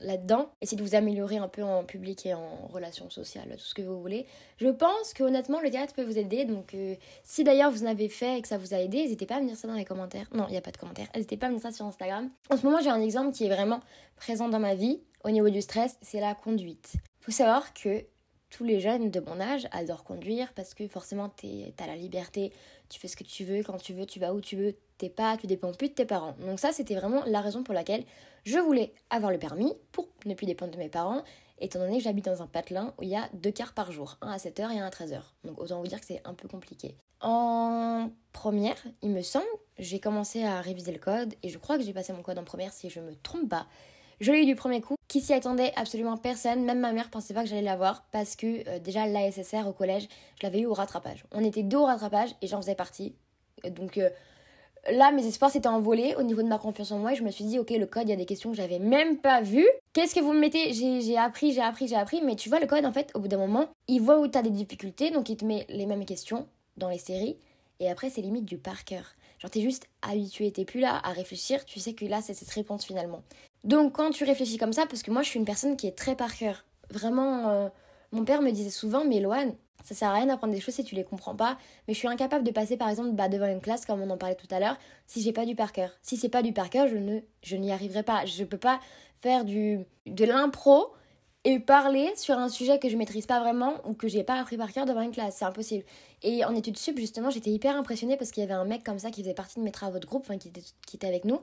là-dedans, 0.00 0.50
essayer 0.60 0.76
de 0.76 0.82
vous 0.82 0.94
améliorer 0.94 1.36
un 1.36 1.48
peu 1.48 1.62
en 1.62 1.84
public 1.84 2.26
et 2.26 2.34
en 2.34 2.66
relations 2.68 3.10
sociales, 3.10 3.48
tout 3.52 3.64
ce 3.64 3.74
que 3.74 3.82
vous 3.82 4.00
voulez. 4.00 4.26
Je 4.58 4.68
pense 4.68 5.12
que 5.14 5.22
honnêtement 5.22 5.60
le 5.60 5.70
théâtre 5.70 5.94
peut 5.94 6.02
vous 6.02 6.18
aider, 6.18 6.44
donc 6.44 6.74
euh, 6.74 6.94
si 7.22 7.44
d'ailleurs 7.44 7.70
vous 7.70 7.84
en 7.84 7.86
avez 7.86 8.08
fait 8.08 8.38
et 8.38 8.42
que 8.42 8.48
ça 8.48 8.58
vous 8.58 8.74
a 8.74 8.78
aidé, 8.78 8.98
n'hésitez 8.98 9.26
pas 9.26 9.36
à 9.36 9.40
me 9.40 9.46
dire 9.46 9.56
ça 9.56 9.68
dans 9.68 9.74
les 9.74 9.84
commentaires. 9.84 10.28
Non, 10.34 10.46
il 10.48 10.52
n'y 10.52 10.56
a 10.56 10.60
pas 10.60 10.72
de 10.72 10.76
commentaires, 10.76 11.08
n'hésitez 11.14 11.36
pas 11.36 11.46
à 11.46 11.50
me 11.50 11.54
dire 11.54 11.62
ça 11.62 11.72
sur 11.72 11.84
Instagram. 11.86 12.30
En 12.50 12.56
ce 12.56 12.64
moment 12.64 12.80
j'ai 12.80 12.90
un 12.90 13.00
exemple 13.00 13.32
qui 13.32 13.44
est 13.44 13.54
vraiment 13.54 13.80
présent 14.16 14.48
dans 14.48 14.60
ma 14.60 14.74
vie 14.74 15.00
au 15.24 15.30
niveau 15.30 15.50
du 15.50 15.62
stress, 15.62 15.96
c'est 16.02 16.20
la 16.20 16.34
conduite. 16.34 16.94
Faut 17.20 17.32
savoir 17.32 17.72
que 17.74 18.04
tous 18.50 18.64
les 18.64 18.80
jeunes 18.80 19.10
de 19.10 19.20
mon 19.20 19.40
âge 19.40 19.68
adorent 19.72 20.04
conduire 20.04 20.52
parce 20.54 20.74
que 20.74 20.88
forcément 20.88 21.30
t'as 21.76 21.86
la 21.86 21.96
liberté, 21.96 22.52
tu 22.88 22.98
fais 22.98 23.08
ce 23.08 23.16
que 23.16 23.24
tu 23.24 23.44
veux, 23.44 23.62
quand 23.62 23.78
tu 23.78 23.92
veux, 23.92 24.06
tu 24.06 24.18
vas 24.18 24.32
où 24.32 24.40
tu 24.40 24.56
veux, 24.56 24.76
t'es 24.96 25.10
pas, 25.10 25.36
tu 25.36 25.46
dépends 25.46 25.72
plus 25.72 25.88
de 25.88 25.94
tes 25.94 26.06
parents. 26.06 26.34
Donc 26.40 26.58
ça 26.58 26.72
c'était 26.72 26.94
vraiment 26.94 27.22
la 27.26 27.40
raison 27.40 27.62
pour 27.62 27.74
laquelle 27.74 28.04
je 28.44 28.58
voulais 28.58 28.92
avoir 29.10 29.30
le 29.30 29.38
permis 29.38 29.74
pour 29.92 30.08
ne 30.24 30.34
plus 30.34 30.46
dépendre 30.46 30.72
de 30.72 30.78
mes 30.78 30.88
parents, 30.88 31.22
étant 31.60 31.78
donné 31.78 31.98
que 31.98 32.04
j'habite 32.04 32.24
dans 32.24 32.42
un 32.42 32.46
patelin 32.46 32.94
où 32.98 33.02
il 33.02 33.10
y 33.10 33.16
a 33.16 33.28
deux 33.34 33.52
quarts 33.52 33.74
par 33.74 33.92
jour, 33.92 34.16
un 34.22 34.30
à 34.30 34.38
7h 34.38 34.72
et 34.72 34.80
un 34.80 34.86
à 34.86 34.90
13h. 34.90 35.20
Donc 35.44 35.60
autant 35.60 35.80
vous 35.80 35.86
dire 35.86 36.00
que 36.00 36.06
c'est 36.06 36.22
un 36.24 36.34
peu 36.34 36.48
compliqué. 36.48 36.94
En 37.20 38.10
première, 38.32 38.76
il 39.02 39.10
me 39.10 39.22
semble, 39.22 39.46
j'ai 39.78 39.98
commencé 39.98 40.44
à 40.44 40.60
réviser 40.60 40.92
le 40.92 40.98
code 40.98 41.34
et 41.42 41.48
je 41.48 41.58
crois 41.58 41.76
que 41.76 41.82
j'ai 41.82 41.92
passé 41.92 42.12
mon 42.12 42.22
code 42.22 42.38
en 42.38 42.44
première 42.44 42.72
si 42.72 42.90
je 42.90 43.00
me 43.00 43.14
trompe 43.16 43.48
pas. 43.48 43.66
Je 44.20 44.32
l'ai 44.32 44.42
eu 44.42 44.46
du 44.46 44.56
premier 44.56 44.80
coup, 44.80 44.96
qui 45.06 45.20
s'y 45.20 45.32
attendait? 45.32 45.72
Absolument 45.76 46.16
personne, 46.16 46.64
même 46.64 46.80
ma 46.80 46.92
mère 46.92 47.08
pensait 47.08 47.34
pas 47.34 47.42
que 47.42 47.48
j'allais 47.48 47.62
l'avoir 47.62 48.04
parce 48.10 48.34
que 48.34 48.68
euh, 48.68 48.78
déjà 48.80 49.06
l'ASSR 49.06 49.66
au 49.68 49.72
collège, 49.72 50.08
je 50.40 50.46
l'avais 50.46 50.60
eu 50.60 50.66
au 50.66 50.74
rattrapage. 50.74 51.24
On 51.32 51.44
était 51.44 51.62
deux 51.62 51.76
au 51.76 51.84
rattrapage 51.84 52.30
et 52.42 52.48
j'en 52.48 52.60
faisais 52.60 52.74
partie. 52.74 53.14
Donc 53.70 53.96
euh, 53.96 54.10
là, 54.90 55.12
mes 55.12 55.24
espoirs 55.24 55.52
s'étaient 55.52 55.68
envolés 55.68 56.16
au 56.18 56.24
niveau 56.24 56.42
de 56.42 56.48
ma 56.48 56.58
confiance 56.58 56.90
en 56.90 56.98
moi 56.98 57.12
et 57.12 57.16
je 57.16 57.22
me 57.22 57.30
suis 57.30 57.44
dit, 57.44 57.60
ok, 57.60 57.70
le 57.70 57.86
code, 57.86 58.04
il 58.04 58.10
y 58.10 58.12
a 58.12 58.16
des 58.16 58.26
questions 58.26 58.50
que 58.50 58.56
j'avais 58.56 58.80
même 58.80 59.18
pas 59.18 59.40
vues. 59.40 59.68
Qu'est-ce 59.92 60.16
que 60.16 60.20
vous 60.20 60.32
me 60.32 60.40
mettez? 60.40 60.72
J'ai 60.72 61.16
appris, 61.16 61.52
j'ai 61.52 61.62
appris, 61.62 61.86
j'ai 61.86 61.96
appris, 61.96 62.20
mais 62.20 62.34
tu 62.34 62.48
vois, 62.48 62.58
le 62.58 62.66
code, 62.66 62.84
en 62.84 62.92
fait, 62.92 63.12
au 63.14 63.20
bout 63.20 63.28
d'un 63.28 63.38
moment, 63.38 63.68
il 63.86 64.00
voit 64.00 64.18
où 64.18 64.26
tu 64.26 64.36
as 64.36 64.42
des 64.42 64.50
difficultés, 64.50 65.10
donc 65.10 65.28
il 65.28 65.36
te 65.36 65.44
met 65.44 65.64
les 65.68 65.86
mêmes 65.86 66.04
questions 66.04 66.48
dans 66.76 66.88
les 66.88 66.98
séries 66.98 67.36
et 67.80 67.88
après, 67.88 68.10
c'est 68.10 68.20
limite 68.20 68.44
du 68.44 68.58
par 68.58 68.84
cœur. 68.84 69.14
Genre, 69.38 69.50
t'es 69.50 69.60
juste 69.60 69.86
habitué, 70.02 70.50
t'es 70.50 70.64
plus 70.64 70.80
là 70.80 71.00
à 71.04 71.12
réfléchir, 71.12 71.64
tu 71.64 71.78
sais 71.78 71.92
que 71.92 72.04
là, 72.04 72.20
c'est 72.20 72.34
cette 72.34 72.50
réponse 72.50 72.84
finalement. 72.84 73.22
Donc, 73.64 73.94
quand 73.94 74.10
tu 74.10 74.24
réfléchis 74.24 74.56
comme 74.56 74.72
ça, 74.72 74.86
parce 74.86 75.02
que 75.02 75.10
moi, 75.10 75.22
je 75.22 75.28
suis 75.28 75.38
une 75.38 75.44
personne 75.44 75.76
qui 75.76 75.86
est 75.86 75.96
très 75.96 76.16
par 76.16 76.34
cœur. 76.34 76.64
Vraiment, 76.90 77.48
euh, 77.48 77.68
mon 78.12 78.24
père 78.24 78.42
me 78.42 78.50
disait 78.50 78.70
souvent, 78.70 79.04
mais 79.04 79.20
Loane, 79.20 79.54
ça 79.84 79.94
sert 79.94 80.08
à 80.08 80.14
rien 80.14 80.26
d'apprendre 80.26 80.52
des 80.52 80.60
choses 80.60 80.74
si 80.74 80.84
tu 80.84 80.94
les 80.94 81.04
comprends 81.04 81.34
pas. 81.34 81.58
Mais 81.86 81.94
je 81.94 81.98
suis 81.98 82.08
incapable 82.08 82.44
de 82.44 82.50
passer, 82.50 82.76
par 82.76 82.88
exemple, 82.88 83.12
bah, 83.12 83.28
devant 83.28 83.46
une 83.46 83.60
classe, 83.60 83.86
comme 83.86 84.00
on 84.00 84.10
en 84.10 84.18
parlait 84.18 84.34
tout 84.34 84.46
à 84.50 84.60
l'heure, 84.60 84.76
si 85.06 85.22
j'ai 85.22 85.32
pas 85.32 85.44
du 85.44 85.54
par 85.54 85.72
cœur. 85.72 85.90
Si 86.02 86.16
c'est 86.16 86.28
pas 86.28 86.42
du 86.42 86.52
par 86.52 86.70
cœur, 86.70 86.88
je 86.88 86.96
ne, 86.96 87.20
je 87.42 87.56
n'y 87.56 87.72
arriverai 87.72 88.02
pas. 88.02 88.24
Je 88.24 88.44
peux 88.44 88.58
pas 88.58 88.80
faire 89.20 89.44
du, 89.44 89.80
de 90.06 90.24
l'impro 90.24 90.92
et 91.44 91.60
parler 91.60 92.12
sur 92.16 92.36
un 92.36 92.48
sujet 92.48 92.78
que 92.78 92.88
je 92.88 92.96
maîtrise 92.96 93.26
pas 93.26 93.40
vraiment 93.40 93.74
ou 93.86 93.94
que 93.94 94.08
j'ai 94.08 94.24
pas 94.24 94.34
appris 94.34 94.56
par 94.56 94.72
cœur 94.72 94.86
devant 94.86 95.00
une 95.00 95.12
classe. 95.12 95.36
C'est 95.38 95.44
impossible. 95.44 95.84
Et 96.22 96.44
en 96.44 96.54
études 96.54 96.76
sup, 96.76 96.98
justement, 96.98 97.30
j'étais 97.30 97.50
hyper 97.50 97.76
impressionnée 97.76 98.16
parce 98.16 98.30
qu'il 98.30 98.42
y 98.42 98.44
avait 98.44 98.54
un 98.54 98.64
mec 98.64 98.84
comme 98.84 98.98
ça 98.98 99.10
qui 99.10 99.22
faisait 99.22 99.34
partie 99.34 99.58
de 99.58 99.64
mes 99.64 99.70
travaux 99.70 99.98
de 99.98 100.06
groupe, 100.06 100.24
enfin 100.24 100.38
qui 100.38 100.48
était, 100.48 100.62
qui 100.86 100.96
était 100.96 101.06
avec 101.06 101.24
nous. 101.24 101.40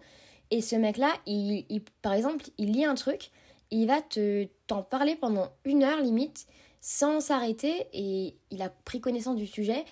Et 0.52 0.62
ce 0.62 0.76
mec-là, 0.76 1.12
il, 1.26 1.66
par 2.02 2.14
exemple, 2.14 2.46
il 2.58 2.72
lit 2.72 2.86
un 2.86 2.96
truc, 2.96 3.32
il 3.72 3.88
va 3.88 4.02
te 4.02 4.48
t'en 4.68 4.84
parler 4.84 5.16
pendant 5.16 5.50
une 5.64 5.84
heure 5.84 6.02
limite, 6.02 6.48
sans 6.82 7.20
s'arrêter, 7.20 7.88
et 7.94 8.36
il 8.52 8.62
a 8.62 8.70
pris 8.70 9.02
connaissance 9.02 9.36
du 9.36 9.48
sujet, 9.48 9.86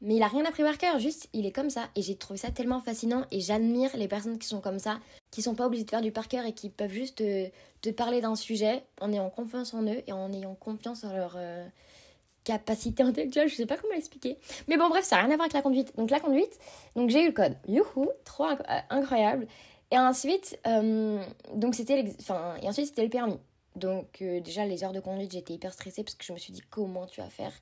mais 0.00 0.16
il 0.16 0.22
a 0.22 0.28
rien 0.28 0.44
appris 0.44 0.62
par 0.62 0.78
cœur, 0.78 0.98
juste 0.98 1.28
il 1.32 1.46
est 1.46 1.52
comme 1.52 1.70
ça. 1.70 1.88
Et 1.96 2.02
j'ai 2.02 2.16
trouvé 2.16 2.38
ça 2.38 2.50
tellement 2.50 2.80
fascinant, 2.80 3.24
et 3.30 3.40
j'admire 3.40 3.96
les 3.96 4.08
personnes 4.08 4.38
qui 4.38 4.46
sont 4.46 4.60
comme 4.60 4.78
ça, 4.78 5.00
qui 5.30 5.42
sont 5.42 5.54
pas 5.54 5.66
obligées 5.66 5.84
de 5.84 5.90
faire 5.90 6.02
du 6.02 6.12
par 6.12 6.28
cœur 6.28 6.44
et 6.44 6.52
qui 6.52 6.70
peuvent 6.70 6.92
juste 6.92 7.16
te, 7.16 7.90
parler 7.90 8.20
d'un 8.20 8.36
sujet 8.36 8.84
en 9.00 9.12
ayant 9.12 9.30
confiance 9.30 9.74
en 9.74 9.82
eux 9.84 10.02
et 10.06 10.12
en 10.12 10.32
ayant 10.32 10.54
confiance 10.54 11.04
en 11.04 11.12
leur. 11.12 11.34
Euh, 11.36 11.66
capacité 12.46 13.02
intellectuelle, 13.02 13.48
je 13.48 13.56
sais 13.56 13.66
pas 13.66 13.76
comment 13.76 13.94
l'expliquer. 13.94 14.38
Mais 14.68 14.76
bon, 14.76 14.88
bref, 14.88 15.04
ça 15.04 15.16
n'a 15.16 15.22
rien 15.22 15.32
à 15.32 15.36
voir 15.36 15.46
avec 15.46 15.52
la 15.52 15.62
conduite. 15.62 15.94
Donc, 15.96 16.10
la 16.10 16.20
conduite, 16.20 16.58
donc 16.94 17.10
j'ai 17.10 17.24
eu 17.24 17.26
le 17.26 17.32
code. 17.32 17.56
Youhou, 17.66 18.08
trop 18.24 18.46
euh, 18.46 18.54
incroyable. 18.88 19.48
Et 19.90 19.98
ensuite, 19.98 20.58
euh, 20.66 21.22
donc 21.54 21.74
c'était 21.74 22.04
enfin, 22.20 22.56
et 22.62 22.68
ensuite 22.68 22.86
c'était 22.86 23.04
le 23.04 23.08
permis. 23.08 23.38
Donc 23.76 24.18
euh, 24.22 24.40
déjà 24.40 24.66
les 24.66 24.82
heures 24.82 24.92
de 24.92 25.00
conduite, 25.00 25.32
j'étais 25.32 25.54
hyper 25.54 25.72
stressée 25.72 26.02
parce 26.02 26.14
que 26.14 26.24
je 26.24 26.32
me 26.32 26.38
suis 26.38 26.52
dit 26.52 26.62
comment 26.70 27.06
tu 27.06 27.20
vas 27.20 27.30
faire? 27.30 27.52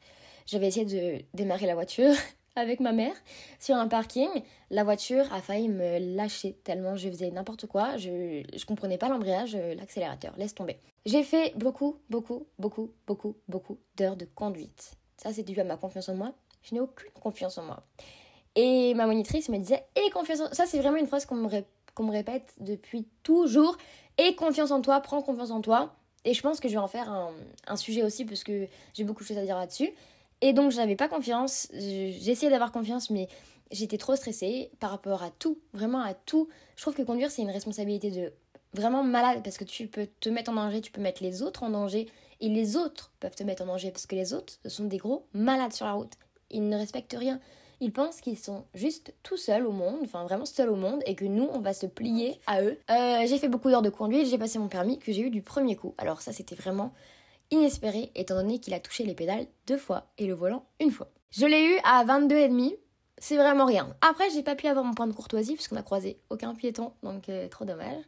J'avais 0.46 0.68
essayé 0.68 0.86
de 0.86 1.24
démarrer 1.34 1.66
la 1.66 1.74
voiture 1.74 2.14
avec 2.56 2.80
ma 2.80 2.92
mère 2.92 3.14
sur 3.58 3.76
un 3.76 3.88
parking. 3.88 4.30
La 4.70 4.84
voiture 4.84 5.30
a 5.32 5.40
failli 5.40 5.68
me 5.68 6.16
lâcher 6.16 6.54
tellement 6.64 6.96
je 6.96 7.08
faisais 7.08 7.30
n'importe 7.30 7.66
quoi. 7.66 7.96
Je, 7.98 8.42
je 8.54 8.64
comprenais 8.64 8.98
pas 8.98 9.08
l'embrayage, 9.08 9.56
l'accélérateur, 9.76 10.34
laisse 10.38 10.54
tomber. 10.54 10.78
J'ai 11.04 11.22
fait 11.22 11.52
beaucoup, 11.56 11.98
beaucoup, 12.08 12.46
beaucoup, 12.58 12.90
beaucoup, 13.06 13.36
beaucoup 13.48 13.78
d'heures 13.96 14.16
de 14.16 14.24
conduite. 14.24 14.96
Ça, 15.18 15.32
c'est 15.32 15.42
dû 15.42 15.58
à 15.60 15.64
ma 15.64 15.76
confiance 15.76 16.08
en 16.08 16.14
moi. 16.14 16.32
Je 16.62 16.74
n'ai 16.74 16.80
aucune 16.80 17.10
confiance 17.12 17.58
en 17.58 17.64
moi. 17.64 17.82
Et 18.56 18.94
ma 18.94 19.06
monitrice 19.06 19.48
me 19.48 19.58
disait 19.58 19.84
Et 19.96 20.10
confiance 20.10 20.40
en 20.40 20.52
Ça, 20.52 20.64
c'est 20.64 20.78
vraiment 20.78 20.96
une 20.96 21.06
phrase 21.06 21.26
qu'on 21.26 21.34
me, 21.34 21.48
me 22.02 22.10
répète 22.10 22.54
depuis 22.60 23.06
toujours. 23.22 23.76
Et 24.18 24.34
confiance 24.34 24.70
en 24.70 24.80
toi, 24.80 25.00
prends 25.00 25.22
confiance 25.22 25.50
en 25.50 25.60
toi. 25.60 25.94
Et 26.24 26.34
je 26.34 26.42
pense 26.42 26.60
que 26.60 26.68
je 26.68 26.74
vais 26.74 26.78
en 26.80 26.88
faire 26.88 27.10
un, 27.66 27.76
sujet 27.76 28.02
aussi 28.02 28.24
parce 28.24 28.44
que 28.44 28.66
j'ai 28.94 29.04
beaucoup 29.04 29.22
de 29.22 29.28
choses 29.28 29.38
à 29.38 29.44
dire 29.44 29.56
là-dessus. 29.56 29.90
Et 30.40 30.52
donc, 30.52 30.72
je 30.72 30.76
n'avais 30.78 30.96
pas 30.96 31.08
confiance. 31.08 31.68
J'essayais 31.72 32.50
d'avoir 32.50 32.72
confiance, 32.72 33.10
mais 33.10 33.28
j'étais 33.70 33.98
trop 33.98 34.16
stressée 34.16 34.70
par 34.80 34.90
rapport 34.90 35.22
à 35.22 35.30
tout, 35.30 35.58
vraiment 35.72 36.00
à 36.00 36.14
tout. 36.14 36.48
Je 36.76 36.82
trouve 36.82 36.94
que 36.94 37.02
conduire, 37.02 37.30
c'est 37.30 37.42
une 37.42 37.50
responsabilité 37.50 38.10
de 38.10 38.32
vraiment 38.72 39.04
malade 39.04 39.40
parce 39.44 39.56
que 39.56 39.64
tu 39.64 39.86
peux 39.86 40.06
te 40.20 40.28
mettre 40.28 40.50
en 40.50 40.54
danger, 40.54 40.80
tu 40.80 40.90
peux 40.90 41.00
mettre 41.00 41.22
les 41.22 41.42
autres 41.42 41.62
en 41.62 41.70
danger 41.70 42.08
et 42.40 42.48
les 42.48 42.76
autres 42.76 43.12
peuvent 43.20 43.34
te 43.34 43.44
mettre 43.44 43.62
en 43.62 43.66
danger 43.66 43.90
parce 43.90 44.06
que 44.06 44.16
les 44.16 44.34
autres, 44.34 44.54
ce 44.62 44.68
sont 44.68 44.84
des 44.84 44.96
gros 44.96 45.26
malades 45.32 45.72
sur 45.72 45.86
la 45.86 45.92
route. 45.92 46.12
Ils 46.50 46.68
ne 46.68 46.76
respectent 46.76 47.16
rien. 47.18 47.40
Ils 47.80 47.92
pensent 47.92 48.20
qu'ils 48.20 48.38
sont 48.38 48.64
juste 48.74 49.14
tout 49.22 49.36
seuls 49.36 49.66
au 49.66 49.72
monde, 49.72 49.98
enfin 50.02 50.24
vraiment 50.24 50.44
seuls 50.44 50.70
au 50.70 50.76
monde, 50.76 51.02
et 51.06 51.14
que 51.14 51.24
nous, 51.24 51.48
on 51.52 51.60
va 51.60 51.72
se 51.72 51.86
plier 51.86 52.40
à 52.46 52.62
eux. 52.62 52.78
Euh, 52.90 53.26
j'ai 53.26 53.38
fait 53.38 53.48
beaucoup 53.48 53.70
d'heures 53.70 53.82
de 53.82 53.90
conduite, 53.90 54.26
j'ai 54.26 54.38
passé 54.38 54.58
mon 54.58 54.68
permis 54.68 54.98
que 54.98 55.12
j'ai 55.12 55.22
eu 55.22 55.30
du 55.30 55.42
premier 55.42 55.76
coup. 55.76 55.94
Alors 55.98 56.20
ça, 56.20 56.32
c'était 56.32 56.54
vraiment 56.54 56.92
inespéré, 57.50 58.10
étant 58.14 58.36
donné 58.36 58.58
qu'il 58.58 58.74
a 58.74 58.80
touché 58.80 59.04
les 59.04 59.14
pédales 59.14 59.46
deux 59.66 59.78
fois 59.78 60.06
et 60.18 60.26
le 60.26 60.34
volant 60.34 60.64
une 60.80 60.90
fois. 60.90 61.08
Je 61.30 61.46
l'ai 61.46 61.64
eu 61.64 61.78
à 61.84 62.04
22,5 62.04 62.76
c'est 63.18 63.36
vraiment 63.36 63.64
rien. 63.64 63.94
Après, 64.00 64.28
j'ai 64.30 64.42
pas 64.42 64.54
pu 64.54 64.66
avoir 64.66 64.84
mon 64.84 64.92
point 64.92 65.06
de 65.06 65.12
courtoisie 65.12 65.54
puisqu'on 65.54 65.76
a 65.76 65.82
croisé 65.82 66.18
aucun 66.30 66.54
piéton, 66.54 66.92
donc 67.02 67.28
euh, 67.28 67.48
trop 67.48 67.64
dommage. 67.64 68.02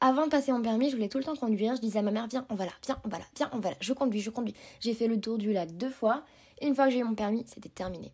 Avant 0.00 0.26
de 0.26 0.30
passer 0.30 0.52
mon 0.52 0.62
permis, 0.62 0.90
je 0.90 0.96
voulais 0.96 1.08
tout 1.08 1.18
le 1.18 1.24
temps 1.24 1.34
conduire. 1.34 1.76
Je 1.76 1.80
disais 1.80 1.98
à 1.98 2.02
ma 2.02 2.10
mère, 2.10 2.26
viens, 2.28 2.46
on 2.50 2.54
va 2.54 2.66
là, 2.66 2.72
viens, 2.84 3.00
on 3.04 3.08
va 3.08 3.18
là, 3.18 3.24
viens, 3.36 3.50
on 3.52 3.58
va 3.58 3.70
là. 3.70 3.76
Je 3.80 3.92
conduis, 3.92 4.20
je 4.20 4.30
conduis. 4.30 4.54
J'ai 4.80 4.94
fait 4.94 5.08
le 5.08 5.20
tour 5.20 5.38
du 5.38 5.52
lac 5.52 5.76
deux 5.76 5.90
fois. 5.90 6.22
une 6.62 6.74
fois 6.74 6.86
que 6.86 6.92
j'ai 6.92 6.98
eu 6.98 7.04
mon 7.04 7.14
permis, 7.14 7.44
c'était 7.46 7.68
terminé. 7.68 8.12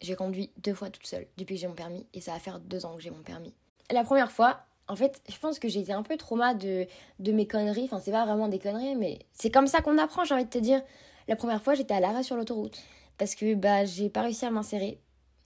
J'ai 0.00 0.14
conduit 0.14 0.50
deux 0.58 0.74
fois 0.74 0.90
toute 0.90 1.06
seule 1.06 1.26
depuis 1.36 1.56
que 1.56 1.60
j'ai 1.60 1.68
mon 1.68 1.74
permis 1.74 2.06
et 2.14 2.20
ça 2.20 2.32
va 2.32 2.38
faire 2.38 2.58
deux 2.58 2.86
ans 2.86 2.96
que 2.96 3.02
j'ai 3.02 3.10
mon 3.10 3.22
permis. 3.22 3.54
La 3.90 4.04
première 4.04 4.32
fois, 4.32 4.60
en 4.88 4.96
fait, 4.96 5.20
je 5.28 5.36
pense 5.38 5.58
que 5.58 5.68
j'ai 5.68 5.80
été 5.80 5.92
un 5.92 6.02
peu 6.02 6.16
trauma 6.16 6.54
de, 6.54 6.86
de 7.18 7.32
mes 7.32 7.46
conneries. 7.46 7.84
Enfin, 7.84 8.00
c'est 8.00 8.12
pas 8.12 8.24
vraiment 8.24 8.48
des 8.48 8.58
conneries, 8.58 8.96
mais 8.96 9.20
c'est 9.32 9.50
comme 9.50 9.66
ça 9.66 9.82
qu'on 9.82 9.98
apprend, 9.98 10.24
j'ai 10.24 10.34
envie 10.34 10.44
de 10.44 10.50
te 10.50 10.58
dire. 10.58 10.82
La 11.28 11.36
première 11.36 11.62
fois, 11.62 11.74
j'étais 11.74 11.94
à 11.94 12.00
l'arrêt 12.00 12.22
sur 12.22 12.36
l'autoroute 12.36 12.80
parce 13.18 13.34
que 13.34 13.54
bah, 13.54 13.84
j'ai 13.84 14.08
pas 14.08 14.22
réussi 14.22 14.46
à 14.46 14.50
m'insérer 14.50 14.98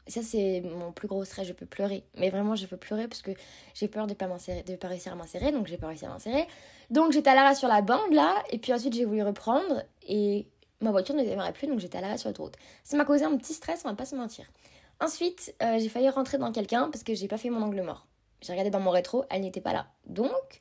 ça, 0.06 0.20
c'est 0.22 0.60
mon 0.60 0.92
plus 0.92 1.08
gros 1.08 1.24
stress. 1.24 1.46
Je 1.46 1.52
peux 1.52 1.66
pleurer. 1.66 2.04
Mais 2.18 2.30
vraiment, 2.30 2.54
je 2.56 2.66
peux 2.66 2.76
pleurer 2.76 3.08
parce 3.08 3.22
que 3.22 3.30
j'ai 3.74 3.88
peur 3.88 4.06
de 4.06 4.14
pas, 4.14 4.26
de 4.26 4.76
pas 4.76 4.88
réussir 4.88 5.12
à 5.12 5.16
m'insérer. 5.16 5.52
Donc, 5.52 5.66
j'ai 5.66 5.78
pas 5.78 5.88
réussi 5.88 6.04
à 6.04 6.08
m'insérer. 6.08 6.46
Donc, 6.90 7.12
j'étais 7.12 7.30
à 7.30 7.34
l'arrêt 7.34 7.54
sur 7.54 7.68
la 7.68 7.80
bande 7.80 8.12
là. 8.12 8.42
Et 8.50 8.58
puis 8.58 8.72
ensuite, 8.72 8.94
j'ai 8.94 9.04
voulu 9.04 9.22
reprendre. 9.22 9.82
Et 10.06 10.46
ma 10.84 10.90
voiture 10.90 11.14
ne 11.14 11.24
démarrait 11.24 11.52
plus. 11.52 11.66
Donc, 11.66 11.80
j'étais 11.80 11.98
à 11.98 12.00
l'arrêt 12.00 12.18
sur 12.18 12.28
l'autoroute. 12.28 12.54
Ça 12.84 12.96
m'a 12.96 13.04
causé 13.04 13.24
un 13.24 13.36
petit 13.36 13.54
stress, 13.54 13.82
on 13.84 13.88
va 13.88 13.94
pas 13.94 14.06
se 14.06 14.14
mentir. 14.14 14.46
Ensuite, 15.00 15.54
euh, 15.62 15.78
j'ai 15.78 15.88
failli 15.88 16.08
rentrer 16.08 16.38
dans 16.38 16.52
quelqu'un 16.52 16.88
parce 16.90 17.02
que 17.02 17.14
j'ai 17.14 17.28
pas 17.28 17.38
fait 17.38 17.50
mon 17.50 17.62
angle 17.62 17.82
mort. 17.82 18.06
J'ai 18.40 18.52
regardé 18.52 18.70
dans 18.70 18.80
mon 18.80 18.90
rétro, 18.90 19.24
elle 19.30 19.40
n'était 19.40 19.60
pas 19.60 19.72
là. 19.72 19.86
Donc, 20.06 20.60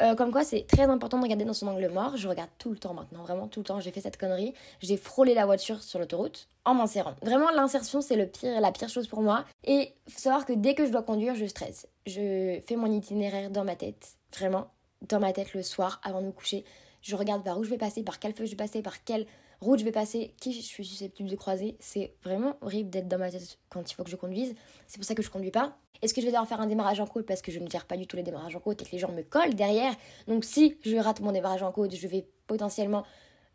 euh, 0.00 0.14
comme 0.14 0.30
quoi, 0.30 0.44
c'est 0.44 0.66
très 0.66 0.84
important 0.84 1.18
de 1.18 1.24
regarder 1.24 1.44
dans 1.44 1.52
son 1.52 1.66
angle 1.66 1.88
mort. 1.88 2.16
Je 2.16 2.28
regarde 2.28 2.50
tout 2.58 2.70
le 2.70 2.78
temps 2.78 2.94
maintenant, 2.94 3.24
vraiment 3.24 3.48
tout 3.48 3.60
le 3.60 3.64
temps. 3.64 3.80
J'ai 3.80 3.90
fait 3.90 4.00
cette 4.00 4.16
connerie. 4.16 4.54
J'ai 4.80 4.96
frôlé 4.96 5.34
la 5.34 5.44
voiture 5.44 5.82
sur 5.82 5.98
l'autoroute 5.98 6.48
en 6.64 6.74
m'insérant. 6.74 7.14
Vraiment, 7.22 7.50
l'insertion, 7.50 8.00
c'est 8.00 8.16
le 8.16 8.26
pire, 8.26 8.60
la 8.60 8.70
pire 8.70 8.88
chose 8.88 9.08
pour 9.08 9.22
moi. 9.22 9.44
Et 9.64 9.92
faut 10.08 10.20
savoir 10.20 10.46
que 10.46 10.52
dès 10.52 10.74
que 10.74 10.86
je 10.86 10.92
dois 10.92 11.02
conduire, 11.02 11.34
je 11.34 11.46
stresse. 11.46 11.88
Je 12.06 12.60
fais 12.66 12.76
mon 12.76 12.90
itinéraire 12.90 13.50
dans 13.50 13.64
ma 13.64 13.74
tête, 13.74 14.16
vraiment, 14.36 14.68
dans 15.08 15.18
ma 15.20 15.32
tête 15.32 15.54
le 15.54 15.62
soir 15.62 16.00
avant 16.04 16.20
de 16.20 16.26
me 16.26 16.32
coucher. 16.32 16.64
Je 17.02 17.16
regarde 17.16 17.44
par 17.44 17.58
où 17.58 17.64
je 17.64 17.70
vais 17.70 17.78
passer, 17.78 18.02
par 18.02 18.18
quel 18.18 18.34
feu 18.34 18.44
je 18.44 18.50
vais 18.50 18.56
passer, 18.56 18.82
par 18.82 19.04
quelle 19.04 19.26
route 19.60 19.78
je 19.78 19.84
vais 19.84 19.92
passer, 19.92 20.34
qui 20.40 20.52
je 20.52 20.60
suis 20.60 20.84
susceptible 20.84 21.28
de 21.28 21.36
croiser. 21.36 21.76
C'est 21.80 22.14
vraiment 22.22 22.56
horrible 22.60 22.90
d'être 22.90 23.08
dans 23.08 23.18
ma 23.18 23.30
tête 23.30 23.58
quand 23.68 23.90
il 23.90 23.94
faut 23.94 24.04
que 24.04 24.10
je 24.10 24.16
conduise. 24.16 24.54
C'est 24.86 24.98
pour 24.98 25.06
ça 25.06 25.14
que 25.14 25.22
je 25.22 25.30
conduis 25.30 25.50
pas. 25.50 25.76
Est-ce 26.00 26.14
que 26.14 26.20
je 26.20 26.26
vais 26.26 26.32
devoir 26.32 26.46
faire 26.46 26.60
un 26.60 26.66
démarrage 26.66 27.00
en 27.00 27.06
côte? 27.06 27.26
Parce 27.26 27.42
que 27.42 27.50
je 27.50 27.58
ne 27.58 27.68
gère 27.68 27.86
pas 27.86 27.96
du 27.96 28.06
tout 28.06 28.16
les 28.16 28.22
démarrages 28.22 28.54
en 28.54 28.60
côte 28.60 28.82
et 28.82 28.84
que 28.84 28.92
les 28.92 28.98
gens 28.98 29.10
me 29.10 29.22
collent 29.22 29.54
derrière 29.54 29.94
Donc 30.28 30.44
si 30.44 30.76
je 30.84 30.96
rate 30.96 31.20
mon 31.20 31.32
démarrage 31.32 31.62
en 31.62 31.72
côte, 31.72 31.94
je 31.94 32.06
vais 32.06 32.28
potentiellement 32.46 33.04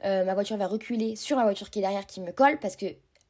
euh, 0.05 0.25
ma 0.25 0.33
voiture 0.33 0.57
va 0.57 0.67
reculer 0.67 1.15
sur 1.15 1.37
la 1.37 1.43
voiture 1.43 1.69
qui 1.69 1.79
est 1.79 1.81
derrière 1.81 2.05
qui 2.05 2.19
me 2.19 2.31
colle 2.31 2.59
parce 2.59 2.75
que 2.75 2.85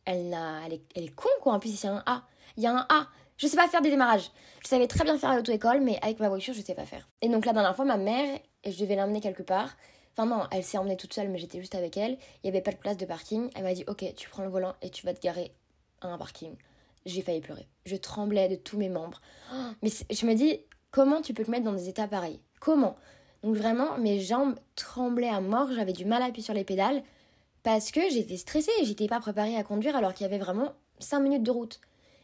elle, 0.06 0.30
n'a, 0.30 0.66
elle, 0.66 0.74
est, 0.74 0.82
elle 0.96 1.14
con 1.14 1.30
quoi. 1.42 1.54
En 1.54 1.60
plus, 1.60 1.70
il 1.70 1.86
y 1.86 1.88
a 1.88 1.94
un 1.94 2.04
A. 2.06 2.24
Il 2.58 2.64
y 2.64 2.68
a 2.68 2.72
un 2.72 2.86
A. 2.90 3.08
Je 3.38 3.48
sais 3.48 3.56
pas 3.56 3.68
faire 3.68 3.82
des 3.82 3.90
démarrages. 3.90 4.32
Je 4.64 4.68
savais 4.68 4.88
très 4.88 5.04
bien 5.04 5.18
faire 5.18 5.32
à 5.32 5.36
l'auto-école, 5.36 5.82
mais 5.82 6.00
avec 6.02 6.20
ma 6.20 6.30
voiture, 6.30 6.54
je 6.54 6.62
sais 6.62 6.76
pas 6.76 6.86
faire. 6.86 7.08
Et 7.22 7.30
donc 7.30 7.46
la 7.46 7.54
dernière 7.54 7.76
fois, 7.76 7.86
ma 7.86 7.98
mère, 7.98 8.40
je 8.66 8.78
devais 8.80 8.96
l'emmener 8.96 9.22
quelque 9.22 9.44
part. 9.44 9.76
Enfin 10.16 10.28
non, 10.28 10.44
elle 10.52 10.64
s'est 10.64 10.78
emmenée 10.78 10.98
toute 10.98 11.14
seule, 11.14 11.30
mais 11.30 11.40
j'étais 11.40 11.60
juste 11.60 11.76
avec 11.76 11.98
elle. 11.98 12.18
Il 12.44 12.46
n'y 12.46 12.50
avait 12.50 12.62
pas 12.62 12.72
de 12.72 12.78
place 12.78 12.98
de 12.98 13.06
parking. 13.06 13.50
Elle 13.56 13.64
m'a 13.64 13.74
dit, 13.74 13.84
ok, 13.88 14.14
tu 14.16 14.30
prends 14.30 14.44
le 14.44 14.50
volant 14.50 14.76
et 14.82 14.90
tu 14.90 15.06
vas 15.06 15.14
te 15.14 15.22
garer 15.22 15.52
à 16.02 16.08
un 16.08 16.18
parking 16.18 16.56
j'ai 17.06 17.22
failli 17.22 17.42
pleurer. 17.42 17.68
Je 17.86 17.96
tremblais 17.96 18.48
de 18.50 18.56
tous 18.56 18.78
mes 18.78 18.90
membres. 18.90 19.22
mais 19.82 19.90
je 20.10 20.26
me 20.26 20.34
dis, 20.34 20.60
comment 20.92 21.22
tu 21.22 21.34
peux 21.34 21.44
te 21.44 21.52
mettre 21.52 21.66
dans 21.66 21.74
des 21.74 21.90
états 21.90 22.08
pareils? 22.08 22.40
Comment? 22.60 22.96
Donc 23.44 23.56
vraiment, 23.56 23.98
mes 23.98 24.20
jambes 24.20 24.56
tremblaient 24.76 25.30
à 25.30 25.42
mort, 25.42 25.70
j'avais 25.74 25.94
du 25.94 26.06
mal 26.06 26.22
à 26.22 26.26
appuyer 26.26 26.44
sur 26.44 26.54
les 26.54 26.64
pédales 26.64 27.04
parce 27.62 27.92
que 27.92 28.02
j'étais 28.10 28.38
stressée, 28.38 28.72
j'étais 28.84 29.08
pas 29.08 29.20
préparée 29.20 29.58
à 29.58 29.64
conduire 29.64 29.96
alors 29.96 30.14
qu'il 30.14 30.26
y 30.26 30.30
avait 30.30 30.38
vraiment 30.38 30.74
5 31.00 31.20
minutes 31.20 31.44
de 31.44 31.52
route. 31.52 31.80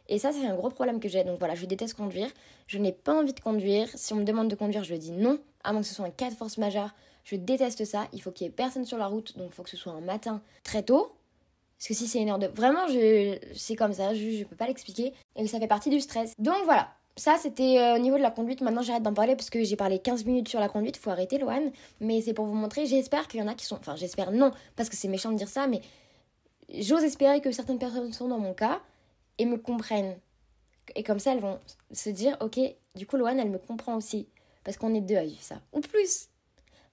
Et 0.08 0.18
ça, 0.18 0.32
c'est 0.32 0.46
un 0.46 0.54
gros 0.54 0.70
problème 0.70 0.98
que 0.98 1.08
j'ai. 1.08 1.22
Donc 1.24 1.38
voilà, 1.38 1.54
je 1.54 1.66
déteste 1.66 1.94
conduire. 1.94 2.28
Je 2.66 2.78
n'ai 2.78 2.92
pas 2.92 3.14
envie 3.14 3.32
de 3.32 3.40
conduire. 3.40 3.88
Si 3.94 4.12
on 4.12 4.16
me 4.16 4.24
demande 4.24 4.48
de 4.48 4.56
conduire, 4.56 4.82
je 4.82 4.94
dis 4.94 5.12
non, 5.12 5.38
à 5.62 5.72
moins 5.72 5.82
que 5.82 5.86
ce 5.86 5.94
soit 5.94 6.06
un 6.06 6.10
cas 6.10 6.30
de 6.30 6.34
force 6.34 6.58
majeure. 6.58 6.90
Je 7.24 7.36
déteste 7.36 7.84
ça. 7.84 8.08
Il 8.12 8.22
faut 8.22 8.30
qu'il 8.30 8.46
y 8.46 8.50
ait 8.50 8.52
personne 8.52 8.84
sur 8.84 8.98
la 8.98 9.06
route, 9.06 9.36
donc 9.38 9.48
il 9.52 9.54
faut 9.54 9.62
que 9.62 9.70
ce 9.70 9.76
soit 9.76 9.92
un 9.92 10.00
matin 10.00 10.42
très 10.64 10.82
tôt. 10.82 11.12
Parce 11.78 11.88
que 11.88 11.94
si 11.94 12.06
c'est 12.06 12.20
une 12.20 12.28
heure 12.28 12.38
de... 12.38 12.46
Vraiment, 12.46 12.86
je... 12.88 13.38
c'est 13.54 13.74
comme 13.74 13.94
ça, 13.94 14.12
je, 14.14 14.30
je 14.30 14.44
peux 14.44 14.56
pas 14.56 14.66
l'expliquer. 14.66 15.14
Et 15.36 15.46
ça 15.46 15.58
fait 15.58 15.66
partie 15.66 15.88
du 15.88 16.00
stress. 16.00 16.34
Donc 16.38 16.64
voilà, 16.64 16.90
ça 17.16 17.36
c'était 17.38 17.78
euh, 17.78 17.96
au 17.96 17.98
niveau 17.98 18.16
de 18.16 18.22
la 18.22 18.30
conduite. 18.30 18.60
Maintenant 18.60 18.82
j'arrête 18.82 19.02
d'en 19.02 19.14
parler 19.14 19.36
parce 19.36 19.50
que 19.50 19.62
j'ai 19.62 19.76
parlé 19.76 19.98
15 19.98 20.24
minutes 20.24 20.48
sur 20.48 20.60
la 20.60 20.68
conduite. 20.68 20.96
Faut 20.96 21.10
arrêter, 21.10 21.38
Loane. 21.38 21.70
Mais 22.00 22.20
c'est 22.20 22.34
pour 22.34 22.46
vous 22.46 22.54
montrer. 22.54 22.86
J'espère 22.86 23.28
qu'il 23.28 23.40
y 23.40 23.42
en 23.42 23.48
a 23.48 23.54
qui 23.54 23.66
sont. 23.66 23.76
Enfin, 23.76 23.96
j'espère 23.96 24.32
non, 24.32 24.52
parce 24.76 24.88
que 24.88 24.96
c'est 24.96 25.08
méchant 25.08 25.30
de 25.30 25.36
dire 25.36 25.48
ça, 25.48 25.66
mais 25.66 25.80
j'ose 26.70 27.04
espérer 27.04 27.40
que 27.40 27.50
certaines 27.50 27.78
personnes 27.78 28.12
sont 28.12 28.28
dans 28.28 28.38
mon 28.38 28.54
cas 28.54 28.80
et 29.38 29.44
me 29.44 29.56
comprennent. 29.56 30.16
Et 30.96 31.02
comme 31.02 31.18
ça, 31.18 31.32
elles 31.32 31.40
vont 31.40 31.58
se 31.92 32.10
dire 32.10 32.36
Ok, 32.40 32.58
du 32.94 33.06
coup, 33.06 33.16
Loane, 33.16 33.38
elle 33.38 33.50
me 33.50 33.58
comprend 33.58 33.96
aussi. 33.96 34.26
Parce 34.64 34.76
qu'on 34.76 34.94
est 34.94 35.00
deux 35.00 35.16
à 35.16 35.24
vivre 35.24 35.42
ça. 35.42 35.60
Ou 35.72 35.80
plus. 35.80 36.28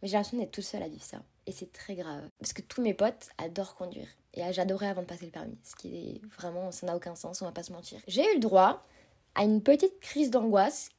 Mais 0.01 0.07
j'ai 0.07 0.13
l'impression 0.13 0.37
d'être 0.37 0.51
tout 0.51 0.61
seul 0.61 0.83
à 0.83 0.87
vivre 0.87 1.03
ça. 1.03 1.17
Et 1.45 1.51
c'est 1.51 1.71
très 1.71 1.95
grave. 1.95 2.23
Parce 2.39 2.53
que 2.53 2.61
tous 2.61 2.81
mes 2.81 2.93
potes 2.93 3.29
adorent 3.37 3.75
conduire. 3.75 4.07
Et 4.33 4.41
j'adorais 4.53 4.87
avant 4.87 5.01
de 5.01 5.07
passer 5.07 5.25
le 5.25 5.31
permis. 5.31 5.57
Ce 5.63 5.75
qui 5.75 5.95
est 5.95 6.21
vraiment, 6.37 6.71
ça 6.71 6.85
n'a 6.85 6.95
aucun 6.95 7.15
sens, 7.15 7.41
on 7.41 7.45
va 7.45 7.51
pas 7.51 7.63
se 7.63 7.71
mentir. 7.71 7.99
J'ai 8.07 8.21
eu 8.21 8.35
le 8.35 8.39
droit 8.39 8.85
à 9.33 9.43
une 9.43 9.61
petite 9.63 9.99
crise 9.99 10.29
d'angoisse 10.29 10.89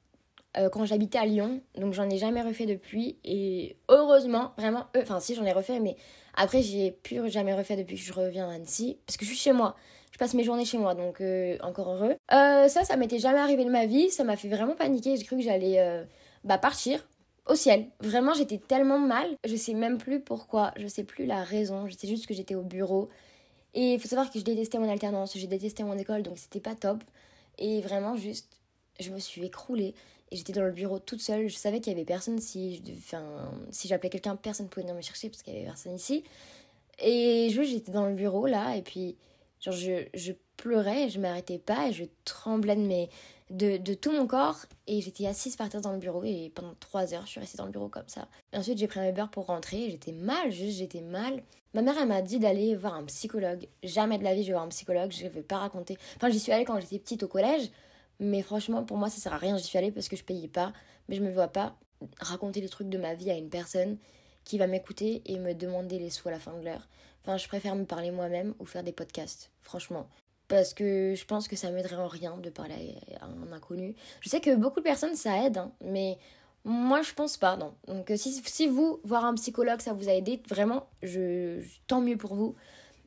euh, 0.56 0.68
quand 0.70 0.84
j'habitais 0.84 1.18
à 1.18 1.26
Lyon. 1.26 1.60
Donc 1.76 1.92
j'en 1.92 2.08
ai 2.08 2.18
jamais 2.18 2.42
refait 2.42 2.66
depuis. 2.66 3.18
Et 3.24 3.76
heureusement, 3.88 4.52
vraiment, 4.56 4.86
euh, 4.96 5.02
enfin 5.02 5.20
si 5.20 5.34
j'en 5.34 5.44
ai 5.44 5.52
refait, 5.52 5.78
mais 5.78 5.96
après 6.34 6.62
j'ai 6.62 6.90
plus 6.90 7.30
jamais 7.30 7.54
refait 7.54 7.76
depuis 7.76 7.96
que 7.96 8.02
je 8.02 8.12
reviens 8.12 8.48
à 8.48 8.54
Annecy. 8.54 8.98
Parce 9.06 9.16
que 9.16 9.24
je 9.24 9.30
suis 9.30 9.38
chez 9.38 9.52
moi. 9.52 9.76
Je 10.10 10.18
passe 10.18 10.34
mes 10.34 10.42
journées 10.42 10.64
chez 10.64 10.78
moi, 10.78 10.94
donc 10.94 11.20
euh, 11.20 11.58
encore 11.60 11.90
heureux. 11.90 12.16
ça, 12.30 12.84
ça 12.84 12.96
m'était 12.96 13.18
jamais 13.18 13.38
arrivé 13.38 13.64
de 13.64 13.70
ma 13.70 13.86
vie. 13.86 14.10
Ça 14.10 14.24
m'a 14.24 14.36
fait 14.36 14.48
vraiment 14.48 14.74
paniquer. 14.74 15.16
J'ai 15.16 15.24
cru 15.24 15.36
que 15.36 15.42
j'allais 15.42 16.06
bah, 16.44 16.58
partir 16.58 17.06
au 17.48 17.54
ciel. 17.54 17.86
Vraiment, 18.00 18.34
j'étais 18.34 18.58
tellement 18.58 18.98
mal. 18.98 19.36
Je 19.44 19.56
sais 19.56 19.74
même 19.74 19.98
plus 19.98 20.20
pourquoi. 20.20 20.72
Je 20.76 20.86
sais 20.86 21.04
plus 21.04 21.26
la 21.26 21.42
raison. 21.42 21.86
Je 21.88 21.96
sais 21.96 22.06
juste 22.06 22.26
que 22.26 22.34
j'étais 22.34 22.54
au 22.54 22.62
bureau. 22.62 23.08
Et 23.74 23.94
il 23.94 24.00
faut 24.00 24.08
savoir 24.08 24.30
que 24.30 24.38
je 24.38 24.44
détestais 24.44 24.78
mon 24.78 24.90
alternance, 24.90 25.36
j'ai 25.36 25.46
détesté 25.46 25.84
mon 25.84 25.96
école, 25.98 26.22
donc 26.22 26.38
c'était 26.38 26.60
pas 26.60 26.74
top. 26.74 27.04
Et 27.58 27.80
vraiment, 27.80 28.16
juste, 28.16 28.48
je 28.98 29.10
me 29.10 29.18
suis 29.18 29.44
écroulée. 29.44 29.94
Et 30.30 30.36
j'étais 30.36 30.52
dans 30.52 30.64
le 30.64 30.72
bureau 30.72 30.98
toute 30.98 31.20
seule. 31.20 31.48
Je 31.48 31.56
savais 31.56 31.80
qu'il 31.80 31.92
y 31.92 31.96
avait 31.96 32.04
personne. 32.04 32.38
Si, 32.38 32.82
enfin, 32.98 33.50
si 33.70 33.88
j'appelais 33.88 34.10
quelqu'un, 34.10 34.36
personne 34.36 34.66
ne 34.66 34.70
pouvait 34.70 34.82
venir 34.82 34.96
me 34.96 35.00
chercher 35.00 35.28
parce 35.28 35.42
qu'il 35.42 35.54
y 35.54 35.56
avait 35.56 35.66
personne 35.66 35.94
ici. 35.94 36.24
Et 37.00 37.48
juste, 37.50 37.70
j'étais 37.70 37.92
dans 37.92 38.06
le 38.06 38.14
bureau 38.14 38.46
là. 38.46 38.76
Et 38.76 38.82
puis, 38.82 39.16
genre, 39.60 39.74
je, 39.74 40.06
je 40.14 40.32
pleurais, 40.56 41.08
je 41.08 41.20
m'arrêtais 41.20 41.58
pas. 41.58 41.88
Et 41.88 41.92
je 41.92 42.04
tremblais 42.24 42.76
de, 42.76 42.82
mes, 42.82 43.08
de, 43.50 43.94
tout 43.94 44.12
mon 44.12 44.26
corps. 44.26 44.66
Et 44.86 45.00
j'étais 45.00 45.26
assise 45.26 45.56
par 45.56 45.68
terre 45.68 45.80
dans 45.80 45.92
le 45.92 45.98
bureau. 45.98 46.22
Et 46.24 46.52
pendant 46.54 46.74
trois 46.80 47.14
heures, 47.14 47.26
je 47.26 47.30
suis 47.30 47.40
restée 47.40 47.58
dans 47.58 47.66
le 47.66 47.70
bureau 47.70 47.88
comme 47.88 48.08
ça. 48.08 48.28
Et 48.52 48.56
ensuite, 48.56 48.78
j'ai 48.78 48.86
pris 48.86 49.00
un 49.00 49.08
Uber 49.08 49.26
pour 49.30 49.46
rentrer. 49.46 49.90
J'étais 49.90 50.12
mal, 50.12 50.50
juste, 50.50 50.78
j'étais 50.78 51.00
mal. 51.00 51.42
Ma 51.74 51.82
mère, 51.82 51.96
elle 52.00 52.08
m'a 52.08 52.22
dit 52.22 52.38
d'aller 52.38 52.74
voir 52.76 52.94
un 52.94 53.04
psychologue. 53.04 53.68
Jamais 53.82 54.18
de 54.18 54.24
la 54.24 54.34
vie, 54.34 54.42
je 54.42 54.48
vais 54.48 54.54
voir 54.54 54.64
un 54.64 54.68
psychologue. 54.68 55.12
Je 55.12 55.26
vais 55.26 55.42
pas 55.42 55.58
raconter. 55.58 55.98
Enfin, 56.16 56.30
j'y 56.30 56.40
suis 56.40 56.52
allée 56.52 56.64
quand 56.64 56.80
j'étais 56.80 56.98
petite 56.98 57.22
au 57.22 57.28
collège. 57.28 57.70
Mais 58.20 58.42
franchement, 58.42 58.84
pour 58.84 58.96
moi, 58.96 59.10
ça 59.10 59.20
sert 59.20 59.32
à 59.32 59.38
rien. 59.38 59.56
J'y 59.56 59.64
suis 59.64 59.78
allée 59.78 59.92
parce 59.92 60.08
que 60.08 60.16
je 60.16 60.24
payais 60.24 60.48
pas. 60.48 60.72
Mais 61.08 61.16
je 61.16 61.22
me 61.22 61.30
vois 61.30 61.48
pas 61.48 61.76
raconter 62.20 62.60
les 62.60 62.68
trucs 62.68 62.88
de 62.88 62.98
ma 62.98 63.14
vie 63.14 63.30
à 63.30 63.36
une 63.36 63.50
personne 63.50 63.98
qui 64.44 64.58
va 64.58 64.66
m'écouter 64.66 65.22
et 65.26 65.38
me 65.38 65.52
demander 65.52 65.98
les 65.98 66.10
sous 66.10 66.28
à 66.28 66.30
la 66.30 66.38
fin 66.38 66.56
de 66.56 66.64
l'heure. 66.64 66.88
Enfin, 67.22 67.36
je 67.36 67.46
préfère 67.48 67.74
me 67.74 67.84
parler 67.84 68.10
moi-même 68.10 68.54
ou 68.58 68.64
faire 68.64 68.82
des 68.82 68.92
podcasts, 68.92 69.50
franchement. 69.60 70.08
Parce 70.48 70.72
que 70.72 71.14
je 71.14 71.24
pense 71.26 71.46
que 71.46 71.56
ça 71.56 71.70
m'aiderait 71.70 71.96
en 71.96 72.08
rien 72.08 72.36
de 72.38 72.48
parler 72.48 72.96
à 73.20 73.26
un 73.26 73.52
inconnu. 73.52 73.94
Je 74.20 74.30
sais 74.30 74.40
que 74.40 74.54
beaucoup 74.56 74.80
de 74.80 74.84
personnes, 74.84 75.14
ça 75.14 75.44
aide, 75.44 75.58
hein, 75.58 75.70
mais 75.82 76.18
moi, 76.64 77.02
je 77.02 77.12
pense 77.14 77.36
pas. 77.36 77.56
Donc, 77.56 78.10
euh, 78.10 78.16
si, 78.16 78.42
si 78.44 78.66
vous, 78.66 79.00
voir 79.04 79.24
un 79.24 79.34
psychologue, 79.34 79.80
ça 79.80 79.92
vous 79.92 80.08
a 80.08 80.12
aidé, 80.12 80.40
vraiment, 80.48 80.86
je, 81.02 81.60
tant 81.86 82.00
mieux 82.00 82.16
pour 82.16 82.34
vous. 82.34 82.54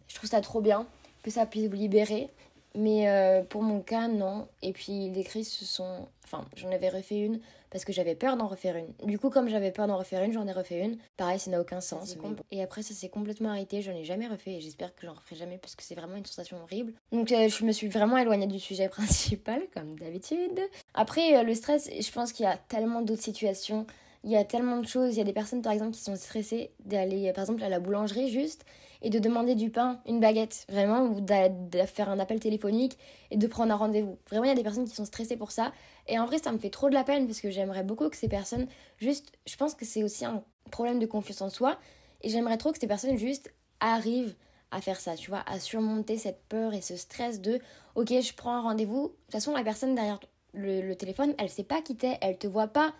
Je 0.07 0.15
trouve 0.15 0.29
ça 0.29 0.41
trop 0.41 0.62
bien 0.62 0.88
que 1.24 1.31
ça 1.31 1.45
puisse 1.45 1.67
vous 1.67 1.75
libérer. 1.75 2.29
Mais 2.75 3.09
euh, 3.09 3.43
pour 3.43 3.63
mon 3.63 3.81
cas, 3.81 4.07
non. 4.07 4.47
Et 4.61 4.73
puis 4.73 5.09
les 5.09 5.23
crises 5.23 5.51
se 5.51 5.65
sont. 5.65 6.07
Enfin, 6.25 6.45
j'en 6.55 6.71
avais 6.71 6.89
refait 6.89 7.19
une 7.19 7.41
parce 7.71 7.85
que 7.85 7.93
j'avais 7.93 8.15
peur 8.15 8.37
d'en 8.37 8.47
refaire 8.47 8.75
une. 8.75 8.93
Du 9.07 9.17
coup, 9.17 9.29
comme 9.29 9.47
j'avais 9.47 9.71
peur 9.71 9.87
d'en 9.87 9.97
refaire 9.97 10.23
une, 10.23 10.33
j'en 10.33 10.45
ai 10.45 10.51
refait 10.51 10.83
une. 10.83 10.97
Pareil, 11.17 11.39
ça 11.39 11.49
n'a 11.49 11.59
aucun 11.59 11.81
sens. 11.81 12.17
Et 12.51 12.61
après, 12.61 12.83
ça 12.83 12.93
s'est 12.93 13.09
complètement 13.09 13.49
arrêté. 13.49 13.81
J'en 13.81 13.93
ai 13.93 14.03
jamais 14.03 14.27
refait 14.27 14.55
et 14.55 14.61
j'espère 14.61 14.93
que 14.93 15.07
j'en 15.07 15.13
referai 15.13 15.37
jamais 15.37 15.57
parce 15.57 15.75
que 15.75 15.83
c'est 15.83 15.95
vraiment 15.95 16.17
une 16.17 16.25
sensation 16.25 16.57
horrible. 16.61 16.93
Donc, 17.11 17.31
euh, 17.31 17.47
je 17.47 17.63
me 17.63 17.71
suis 17.71 17.87
vraiment 17.87 18.17
éloignée 18.17 18.47
du 18.47 18.59
sujet 18.59 18.89
principal, 18.89 19.61
comme 19.73 19.97
d'habitude. 19.97 20.59
Après, 20.93 21.37
euh, 21.37 21.43
le 21.43 21.55
stress, 21.55 21.89
je 21.89 22.11
pense 22.11 22.33
qu'il 22.33 22.45
y 22.45 22.49
a 22.49 22.57
tellement 22.67 23.01
d'autres 23.01 23.23
situations. 23.23 23.87
Il 24.23 24.29
y 24.29 24.37
a 24.37 24.43
tellement 24.43 24.77
de 24.77 24.87
choses. 24.87 25.15
Il 25.15 25.17
y 25.17 25.21
a 25.21 25.25
des 25.25 25.33
personnes, 25.33 25.61
par 25.61 25.73
exemple, 25.73 25.91
qui 25.91 26.01
sont 26.01 26.15
stressées 26.15 26.71
d'aller, 26.85 27.31
par 27.33 27.43
exemple, 27.43 27.63
à 27.63 27.69
la 27.69 27.79
boulangerie 27.79 28.29
juste 28.29 28.65
et 29.01 29.09
de 29.09 29.17
demander 29.17 29.55
du 29.55 29.71
pain, 29.71 29.99
une 30.05 30.19
baguette, 30.19 30.65
vraiment, 30.69 31.05
ou 31.05 31.21
de 31.21 31.77
faire 31.87 32.09
un 32.09 32.19
appel 32.19 32.39
téléphonique 32.39 32.97
et 33.31 33.37
de 33.37 33.47
prendre 33.47 33.73
un 33.73 33.75
rendez-vous. 33.75 34.19
Vraiment, 34.29 34.45
il 34.45 34.49
y 34.49 34.51
a 34.51 34.55
des 34.55 34.63
personnes 34.63 34.87
qui 34.87 34.95
sont 34.95 35.05
stressées 35.05 35.37
pour 35.37 35.51
ça. 35.51 35.71
Et 36.07 36.19
en 36.19 36.25
vrai, 36.25 36.37
ça 36.37 36.51
me 36.51 36.59
fait 36.59 36.69
trop 36.69 36.87
de 36.87 36.93
la 36.93 37.03
peine 37.03 37.25
parce 37.25 37.41
que 37.41 37.49
j'aimerais 37.49 37.83
beaucoup 37.83 38.09
que 38.09 38.15
ces 38.15 38.27
personnes, 38.27 38.67
juste, 38.97 39.31
je 39.47 39.55
pense 39.55 39.73
que 39.73 39.85
c'est 39.85 40.03
aussi 40.03 40.23
un 40.23 40.43
problème 40.69 40.99
de 40.99 41.07
confiance 41.07 41.41
en 41.41 41.49
soi. 41.49 41.79
Et 42.21 42.29
j'aimerais 42.29 42.57
trop 42.57 42.71
que 42.71 42.79
ces 42.79 42.87
personnes, 42.87 43.17
juste, 43.17 43.51
arrivent 43.79 44.35
à 44.69 44.81
faire 44.81 44.99
ça, 44.99 45.15
tu 45.15 45.31
vois, 45.31 45.43
à 45.47 45.59
surmonter 45.59 46.17
cette 46.17 46.43
peur 46.47 46.73
et 46.75 46.81
ce 46.81 46.95
stress 46.95 47.41
de, 47.41 47.59
ok, 47.95 48.09
je 48.09 48.33
prends 48.33 48.53
un 48.53 48.61
rendez-vous. 48.61 49.07
De 49.07 49.07
toute 49.07 49.31
façon, 49.31 49.53
la 49.53 49.63
personne 49.63 49.95
derrière 49.95 50.19
le, 50.53 50.81
le 50.81 50.95
téléphone, 50.95 51.33
elle 51.39 51.49
sait 51.49 51.63
pas 51.63 51.81
qui 51.81 51.95
t'es, 51.95 52.17
elle 52.21 52.37
te 52.37 52.47
voit 52.47 52.67
pas, 52.67 52.93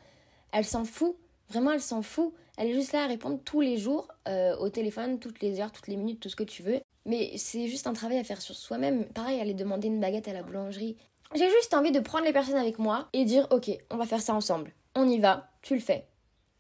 elle 0.51 0.65
s'en 0.65 0.86
fout. 0.86 1.15
Vraiment, 1.50 1.72
elle 1.72 1.81
s'en 1.81 2.01
fout. 2.01 2.34
Elle 2.58 2.70
est 2.70 2.74
juste 2.74 2.93
là 2.93 3.03
à 3.03 3.08
répondre 3.08 3.39
tous 3.43 3.62
les 3.62 3.77
jours 3.77 4.08
euh, 4.27 4.55
au 4.58 4.70
téléphone, 4.70 5.20
toutes 5.20 5.41
les 5.41 5.60
heures, 5.60 5.72
toutes 5.72 5.88
les 5.88 5.96
minutes, 5.96 6.20
tout 6.20 6.29
ce 6.29 6.36
que 6.36 6.43
tu 6.43 6.63
veux. 6.63 6.79
Mais 7.05 7.31
c'est 7.38 7.67
juste 7.67 7.88
un 7.88 7.93
travail 7.93 8.20
à 8.20 8.24
faire 8.24 8.41
sur 8.41 8.55
soi-même. 8.55 9.05
Pareil, 9.05 9.39
aller 9.39 9.53
demander 9.53 9.88
une 9.88 10.00
baguette 10.00 10.27
à 10.27 10.34
la 10.34 10.43
boulangerie. 10.43 10.98
J'ai 11.34 11.50
juste 11.50 11.74
envie 11.74 11.91
de 11.91 12.00
prendre 12.00 12.25
les 12.25 12.34
personnes 12.34 12.58
avec 12.58 12.77
moi 12.77 13.08
et 13.13 13.25
dire 13.25 13.48
ok, 13.51 13.72
on 13.89 13.98
va 13.98 14.05
faire 14.05 14.22
ça 14.22 14.34
ensemble. 14.34 14.74
On 14.96 15.08
y 15.08 15.20
va, 15.20 15.50
tu 15.62 15.74
le 15.74 15.79
fais. 15.79 16.05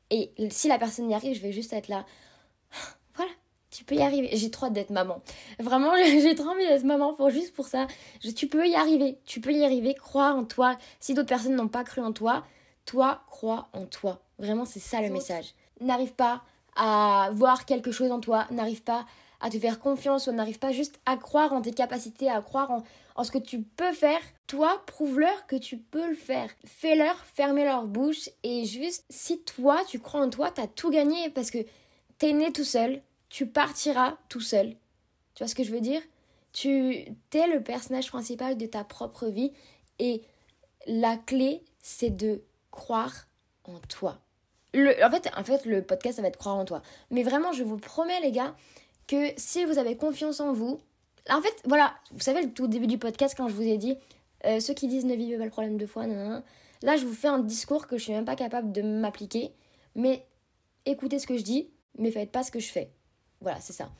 Et 0.09 0.31
si 0.49 0.67
la 0.67 0.77
personne 0.77 1.09
y 1.09 1.13
arrive, 1.13 1.35
je 1.35 1.41
vais 1.41 1.51
juste 1.51 1.73
être 1.73 1.87
là. 1.87 2.05
Voilà, 3.15 3.31
tu 3.69 3.83
peux 3.83 3.95
y 3.95 4.01
arriver. 4.01 4.29
J'ai 4.31 4.49
trop 4.49 4.67
hâte 4.67 4.73
d'être 4.73 4.89
maman. 4.89 5.21
Vraiment, 5.59 5.91
j'ai 5.97 6.33
trop 6.35 6.49
envie 6.49 6.65
d'être 6.65 6.85
maman 6.85 7.13
pour 7.13 7.29
juste 7.29 7.53
pour 7.53 7.67
ça. 7.67 7.87
tu 8.35 8.47
peux 8.47 8.67
y 8.67 8.75
arriver. 8.75 9.19
Tu 9.25 9.41
peux 9.41 9.51
y 9.51 9.63
arriver. 9.65 9.93
Crois 9.93 10.31
en 10.31 10.45
toi. 10.45 10.77
Si 11.01 11.13
d'autres 11.13 11.29
personnes 11.29 11.55
n'ont 11.55 11.67
pas 11.67 11.83
cru 11.83 12.01
en 12.01 12.13
toi, 12.13 12.45
toi, 12.85 13.23
crois 13.27 13.69
en 13.73 13.85
toi. 13.85 14.21
Vraiment, 14.39 14.65
c'est 14.65 14.79
ça 14.79 15.01
le 15.01 15.09
message. 15.09 15.53
N'arrive 15.79 16.13
pas 16.13 16.41
à 16.75 17.29
voir 17.33 17.65
quelque 17.65 17.91
chose 17.91 18.11
en 18.11 18.19
toi, 18.19 18.47
n'arrive 18.51 18.83
pas 18.83 19.05
à 19.41 19.49
te 19.49 19.57
faire 19.57 19.79
confiance 19.79 20.27
ou 20.27 20.31
n'arrive 20.31 20.59
pas 20.59 20.71
juste 20.71 20.99
à 21.05 21.17
croire 21.17 21.53
en 21.53 21.61
tes 21.61 21.73
capacités, 21.73 22.29
à 22.29 22.41
croire 22.41 22.71
en, 22.71 23.23
ce 23.23 23.31
que 23.31 23.37
tu 23.37 23.61
peux 23.61 23.91
faire. 23.91 24.21
Toi, 24.47 24.81
prouve-leur 24.85 25.47
que 25.47 25.55
tu 25.55 25.77
peux 25.77 26.07
le 26.07 26.15
faire. 26.15 26.49
Fais-leur 26.65 27.15
fermer 27.33 27.65
leur 27.65 27.85
bouche 27.85 28.29
et 28.43 28.65
juste, 28.65 29.05
si 29.09 29.41
toi, 29.41 29.81
tu 29.87 29.99
crois 29.99 30.21
en 30.21 30.29
toi, 30.29 30.51
t'as 30.51 30.67
tout 30.67 30.89
gagné 30.89 31.29
parce 31.29 31.51
que 31.51 31.59
t'es 32.17 32.33
né 32.33 32.51
tout 32.51 32.63
seul, 32.63 33.01
tu 33.29 33.47
partiras 33.47 34.17
tout 34.29 34.41
seul. 34.41 34.75
Tu 35.33 35.43
vois 35.43 35.47
ce 35.47 35.55
que 35.55 35.63
je 35.63 35.71
veux 35.71 35.81
dire? 35.81 36.01
Tu 36.53 37.05
t'es 37.29 37.47
le 37.47 37.63
personnage 37.63 38.09
principal 38.09 38.57
de 38.57 38.65
ta 38.65 38.83
propre 38.83 39.27
vie 39.27 39.51
et 39.99 40.21
la 40.87 41.17
clé, 41.17 41.63
c'est 41.79 42.09
de 42.09 42.43
croire 42.71 43.27
en 43.65 43.79
toi. 43.79 44.19
Le, 44.73 45.03
en, 45.03 45.11
fait, 45.11 45.29
en 45.35 45.43
fait, 45.43 45.65
le 45.65 45.81
podcast, 45.81 46.15
ça 46.15 46.21
va 46.21 46.29
être 46.29 46.37
croire 46.37 46.55
en 46.55 46.65
toi. 46.65 46.81
Mais 47.09 47.23
vraiment, 47.23 47.51
je 47.51 47.63
vous 47.63 47.77
promets, 47.77 48.19
les 48.21 48.31
gars, 48.31 48.55
que 49.07 49.31
si 49.37 49.65
vous 49.65 49.77
avez 49.77 49.97
confiance 49.97 50.39
en 50.39 50.53
vous, 50.53 50.79
en 51.29 51.41
fait, 51.41 51.53
voilà, 51.65 51.93
vous 52.11 52.21
savez, 52.21 52.41
le 52.41 52.53
tout 52.53 52.67
début 52.67 52.87
du 52.87 52.97
podcast, 52.97 53.35
quand 53.35 53.47
je 53.47 53.53
vous 53.53 53.61
ai 53.61 53.77
dit, 53.77 53.97
euh, 54.45 54.59
ceux 54.59 54.73
qui 54.73 54.87
disent 54.87 55.05
ne 55.05 55.15
vivez 55.15 55.37
pas 55.37 55.45
le 55.45 55.51
problème 55.51 55.77
deux 55.77 55.87
fois, 55.87 56.07
là, 56.07 56.95
je 56.97 57.05
vous 57.05 57.13
fais 57.13 57.27
un 57.27 57.39
discours 57.39 57.87
que 57.87 57.97
je 57.97 58.03
suis 58.03 58.13
même 58.13 58.25
pas 58.25 58.35
capable 58.35 58.71
de 58.71 58.81
m'appliquer. 58.81 59.53
Mais 59.95 60.25
écoutez 60.85 61.19
ce 61.19 61.27
que 61.27 61.37
je 61.37 61.43
dis, 61.43 61.69
mais 61.97 62.11
faites 62.11 62.31
pas 62.31 62.43
ce 62.43 62.51
que 62.51 62.59
je 62.59 62.69
fais. 62.69 62.91
Voilà, 63.41 63.59
c'est 63.59 63.73
ça. 63.73 63.91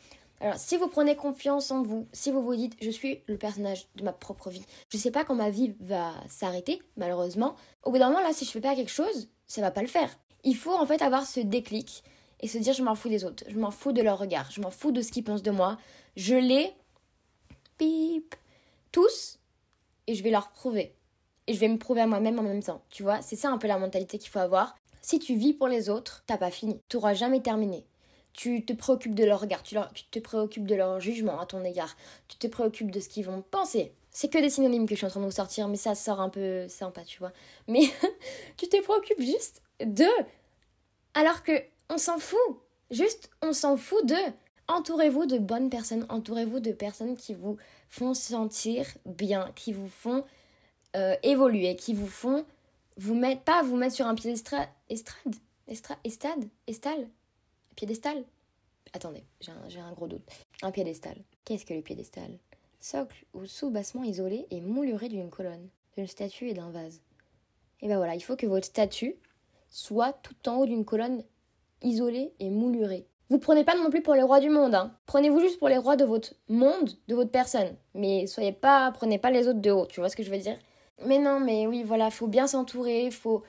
Alors, 0.42 0.58
si 0.58 0.76
vous 0.76 0.88
prenez 0.88 1.16
confiance 1.16 1.70
en 1.70 1.84
vous, 1.84 2.08
si 2.14 2.32
vous 2.32 2.42
vous 2.42 2.56
dites 2.56 2.76
je 2.82 2.90
suis 2.90 3.22
le 3.28 3.38
personnage 3.38 3.88
de 3.96 4.04
ma 4.04 4.12
propre 4.12 4.50
vie, 4.50 4.66
je 4.90 4.98
sais 4.98 5.12
pas 5.12 5.24
quand 5.24 5.36
ma 5.36 5.52
vie 5.52 5.76
va 5.80 6.16
s'arrêter, 6.28 6.82
malheureusement. 6.98 7.56
Au 7.84 7.92
bout 7.92 8.00
d'un 8.00 8.10
moment, 8.10 8.24
là, 8.24 8.34
si 8.34 8.46
je 8.46 8.50
fais 8.50 8.60
pas 8.60 8.76
quelque 8.76 8.90
chose, 8.90 9.30
ça 9.46 9.62
va 9.62 9.70
pas 9.70 9.84
le 9.84 9.88
faire. 9.88 10.10
Il 10.44 10.56
faut 10.56 10.74
en 10.74 10.88
fait 10.88 11.04
avoir 11.04 11.28
ce 11.28 11.40
déclic 11.40 12.04
et 12.40 12.48
se 12.48 12.58
dire 12.58 12.74
je 12.74 12.82
m'en 12.82 12.96
fous 12.96 13.10
des 13.10 13.24
autres, 13.24 13.44
je 13.48 13.60
m'en 13.60 13.70
fous 13.70 13.92
de 13.92 14.02
leur 14.02 14.18
regard, 14.18 14.50
je 14.50 14.62
m'en 14.62 14.72
fous 14.72 14.92
de 14.92 15.04
ce 15.04 15.12
qu'ils 15.12 15.24
pensent 15.24 15.44
de 15.44 15.52
moi. 15.52 15.78
Je 16.16 16.36
les 16.36 16.74
pip 17.78 18.34
tous 18.92 19.38
et 20.08 20.16
je 20.16 20.24
vais 20.24 20.32
leur 20.32 20.50
prouver. 20.50 20.96
Et 21.46 21.54
je 21.54 21.60
vais 21.60 21.68
me 21.68 21.78
prouver 21.78 22.02
à 22.02 22.08
moi-même 22.08 22.40
en 22.40 22.44
même 22.44 22.64
temps. 22.64 22.82
Tu 22.90 23.04
vois, 23.04 23.22
c'est 23.22 23.36
ça 23.36 23.50
un 23.50 23.60
peu 23.60 23.68
la 23.68 23.78
mentalité 23.78 24.18
qu'il 24.18 24.32
faut 24.32 24.40
avoir. 24.40 24.76
Si 25.04 25.20
tu 25.20 25.36
vis 25.36 25.54
pour 25.54 25.68
les 25.68 25.88
autres, 25.88 26.24
t'as 26.26 26.38
pas 26.38 26.50
fini. 26.50 26.80
Tu 26.90 26.98
n'auras 26.98 27.14
jamais 27.14 27.42
terminé 27.42 27.86
tu 28.34 28.66
te 28.66 28.74
préoccupes 28.74 29.16
de 29.16 29.24
leur 29.24 29.40
regard, 29.40 29.64
tu, 29.64 29.76
te 30.12 30.20
préoccupes 30.20 30.66
de 30.66 30.76
leur 30.76 31.00
jugement 31.00 31.40
à 31.40 31.46
ton 31.46 31.64
égard, 31.64 31.96
tu 32.28 32.38
te 32.38 32.48
préoccupes 32.48 32.92
de 32.92 33.00
ce 33.00 33.10
qu'ils 33.10 33.26
vont 33.26 33.44
penser. 33.52 33.94
C'est 34.10 34.30
que 34.30 34.38
des 34.38 34.50
synonymes 34.50 34.86
que 34.86 34.96
je 34.96 34.98
suis 34.98 35.08
en 35.08 35.10
train 35.10 35.22
de 35.22 35.26
vous 35.26 35.32
sortir, 35.32 35.68
mais 35.68 35.78
ça 35.78 35.96
sort 35.96 36.20
un 36.20 36.30
peu 36.30 36.68
sympa, 36.68 37.04
tu 37.04 37.20
vois. 37.20 37.32
Mais 37.68 37.82
tu 38.58 38.68
te 38.68 38.82
préoccupes 38.82 39.22
juste 39.22 39.62
de. 39.84 40.08
Alors 41.14 41.44
que 41.44 41.54
on 41.90 41.98
s'en 41.98 42.18
fout. 42.20 42.40
Juste, 42.90 43.30
on 43.42 43.54
s'en 43.54 43.78
fout 43.78 44.06
de. 44.06 44.16
Entourez-vous 44.68 45.26
de 45.26 45.38
bonnes 45.38 45.70
personnes, 45.70 46.06
entourez-vous 46.10 46.60
de 46.60 46.72
personnes 46.72 47.16
qui 47.16 47.34
vous 47.34 47.58
font 47.90 48.14
sentir 48.14 48.86
bien, 49.06 49.52
qui 49.56 49.74
vous 49.74 49.90
font 49.90 50.24
euh, 50.96 51.16
évoluer, 51.24 51.76
qui 51.76 51.94
vous 51.94 52.08
font 52.08 52.46
vous 52.98 53.16
mettre, 53.16 53.42
pas 53.42 53.64
vous 53.64 53.76
mettre 53.76 53.96
sur 53.96 54.06
un 54.08 54.16
pied 54.16 54.32
estrade, 54.32 54.68
estrade, 54.90 55.36
estrade, 55.68 55.98
estade, 56.04 56.50
estale, 56.68 57.08
Piédestal 57.76 58.24
Attendez, 58.94 59.24
j'ai 59.40 59.80
un, 59.80 59.94
gros 59.94 60.08
doute. 60.08 60.28
Un 60.62 60.72
piédestal. 60.72 61.16
Qu'est-ce 61.46 61.66
que 61.66 61.74
le 61.74 61.82
piédestal? 61.82 62.38
Socle 62.80 63.26
ou 63.34 63.46
sous-bassement 63.46 64.04
isolé 64.04 64.48
et 64.52 64.60
mouluré 64.60 65.08
d'une 65.08 65.30
colonne, 65.30 65.70
d'une 65.96 66.08
statue 66.08 66.50
et 66.50 66.54
d'un 66.54 66.72
vase. 66.72 67.02
Et 67.82 67.88
ben 67.88 67.98
voilà, 67.98 68.16
il 68.16 68.22
faut 68.22 68.36
que 68.36 68.48
votre 68.48 68.66
statue 68.66 69.16
soit 69.70 70.14
tout 70.24 70.50
en 70.50 70.58
haut 70.58 70.66
d'une 70.66 70.84
colonne 70.84 71.24
isolée 71.82 72.34
et 72.40 72.50
moulurée. 72.50 73.08
Vous 73.30 73.40
prenez 73.40 73.64
pas 73.64 73.76
non 73.76 73.90
plus 73.90 74.02
pour 74.02 74.14
les 74.14 74.24
rois 74.24 74.42
du 74.42 74.50
monde, 74.50 74.76
hein. 74.76 74.94
Prenez-vous 75.06 75.40
juste 75.40 75.58
pour 75.58 75.70
les 75.70 75.78
rois 75.78 75.96
de 75.96 76.04
votre 76.04 76.34
monde, 76.50 76.92
de 77.08 77.16
votre 77.16 77.32
personne. 77.32 77.76
Mais 77.94 78.28
soyez 78.28 78.52
pas, 78.52 78.92
prenez 78.92 79.20
pas 79.20 79.32
les 79.32 79.48
autres 79.48 79.62
de 79.62 79.72
haut, 79.72 79.86
tu 79.86 80.02
vois 80.02 80.10
ce 80.10 80.18
que 80.18 80.24
je 80.24 80.30
veux 80.32 80.38
dire? 80.38 80.58
Mais 81.06 81.18
non, 81.18 81.40
mais 81.40 81.66
oui, 81.66 81.84
voilà, 81.84 82.12
faut 82.12 82.28
bien 82.28 82.46
s'entourer, 82.46 83.10
faut, 83.10 83.44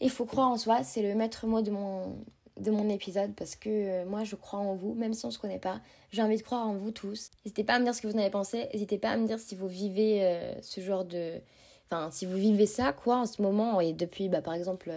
il 0.00 0.10
faut 0.10 0.24
croire 0.24 0.48
en 0.48 0.56
soi. 0.56 0.84
C'est 0.84 1.02
le 1.02 1.16
maître 1.16 1.48
mot 1.48 1.62
de 1.62 1.72
mon, 1.72 2.16
de 2.60 2.70
mon 2.70 2.88
épisode 2.88 3.34
parce 3.34 3.56
que 3.56 3.68
euh, 3.68 4.04
moi 4.04 4.24
je 4.24 4.36
crois 4.36 4.58
en 4.58 4.74
vous, 4.74 4.94
même 4.94 5.14
si 5.14 5.24
on 5.24 5.30
se 5.30 5.38
connaît 5.38 5.58
pas. 5.58 5.80
J'ai 6.10 6.22
envie 6.22 6.36
de 6.36 6.42
croire 6.42 6.66
en 6.66 6.74
vous 6.74 6.90
tous. 6.90 7.30
N'hésitez 7.44 7.64
pas 7.64 7.74
à 7.74 7.78
me 7.78 7.84
dire 7.84 7.94
ce 7.94 8.02
que 8.02 8.06
vous 8.06 8.14
en 8.14 8.18
avez 8.18 8.30
pensé. 8.30 8.68
N'hésitez 8.72 8.98
pas 8.98 9.10
à 9.10 9.16
me 9.16 9.26
dire 9.26 9.38
si 9.38 9.54
vous 9.54 9.68
vivez 9.68 10.24
euh, 10.24 10.54
ce 10.62 10.80
genre 10.80 11.04
de. 11.04 11.40
Enfin, 11.86 12.10
si 12.10 12.24
vous 12.24 12.36
vivez 12.36 12.64
ça, 12.64 12.94
quoi, 12.94 13.18
en 13.18 13.26
ce 13.26 13.42
moment, 13.42 13.78
et 13.78 13.92
depuis, 13.92 14.30
bah, 14.30 14.40
par 14.40 14.54
exemple, 14.54 14.90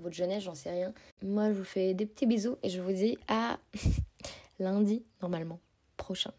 votre 0.00 0.14
jeunesse, 0.14 0.44
j'en 0.44 0.54
sais 0.54 0.70
rien. 0.70 0.94
Moi, 1.22 1.48
je 1.48 1.58
vous 1.58 1.64
fais 1.64 1.92
des 1.92 2.06
petits 2.06 2.24
bisous 2.24 2.56
et 2.62 2.70
je 2.70 2.80
vous 2.80 2.92
dis 2.92 3.18
à 3.28 3.58
lundi, 4.58 5.04
normalement, 5.20 5.60
prochain, 5.98 6.32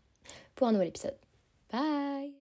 pour 0.56 0.68
un 0.68 0.72
nouvel 0.72 0.88
épisode. 0.88 1.16
Bye 1.72 2.34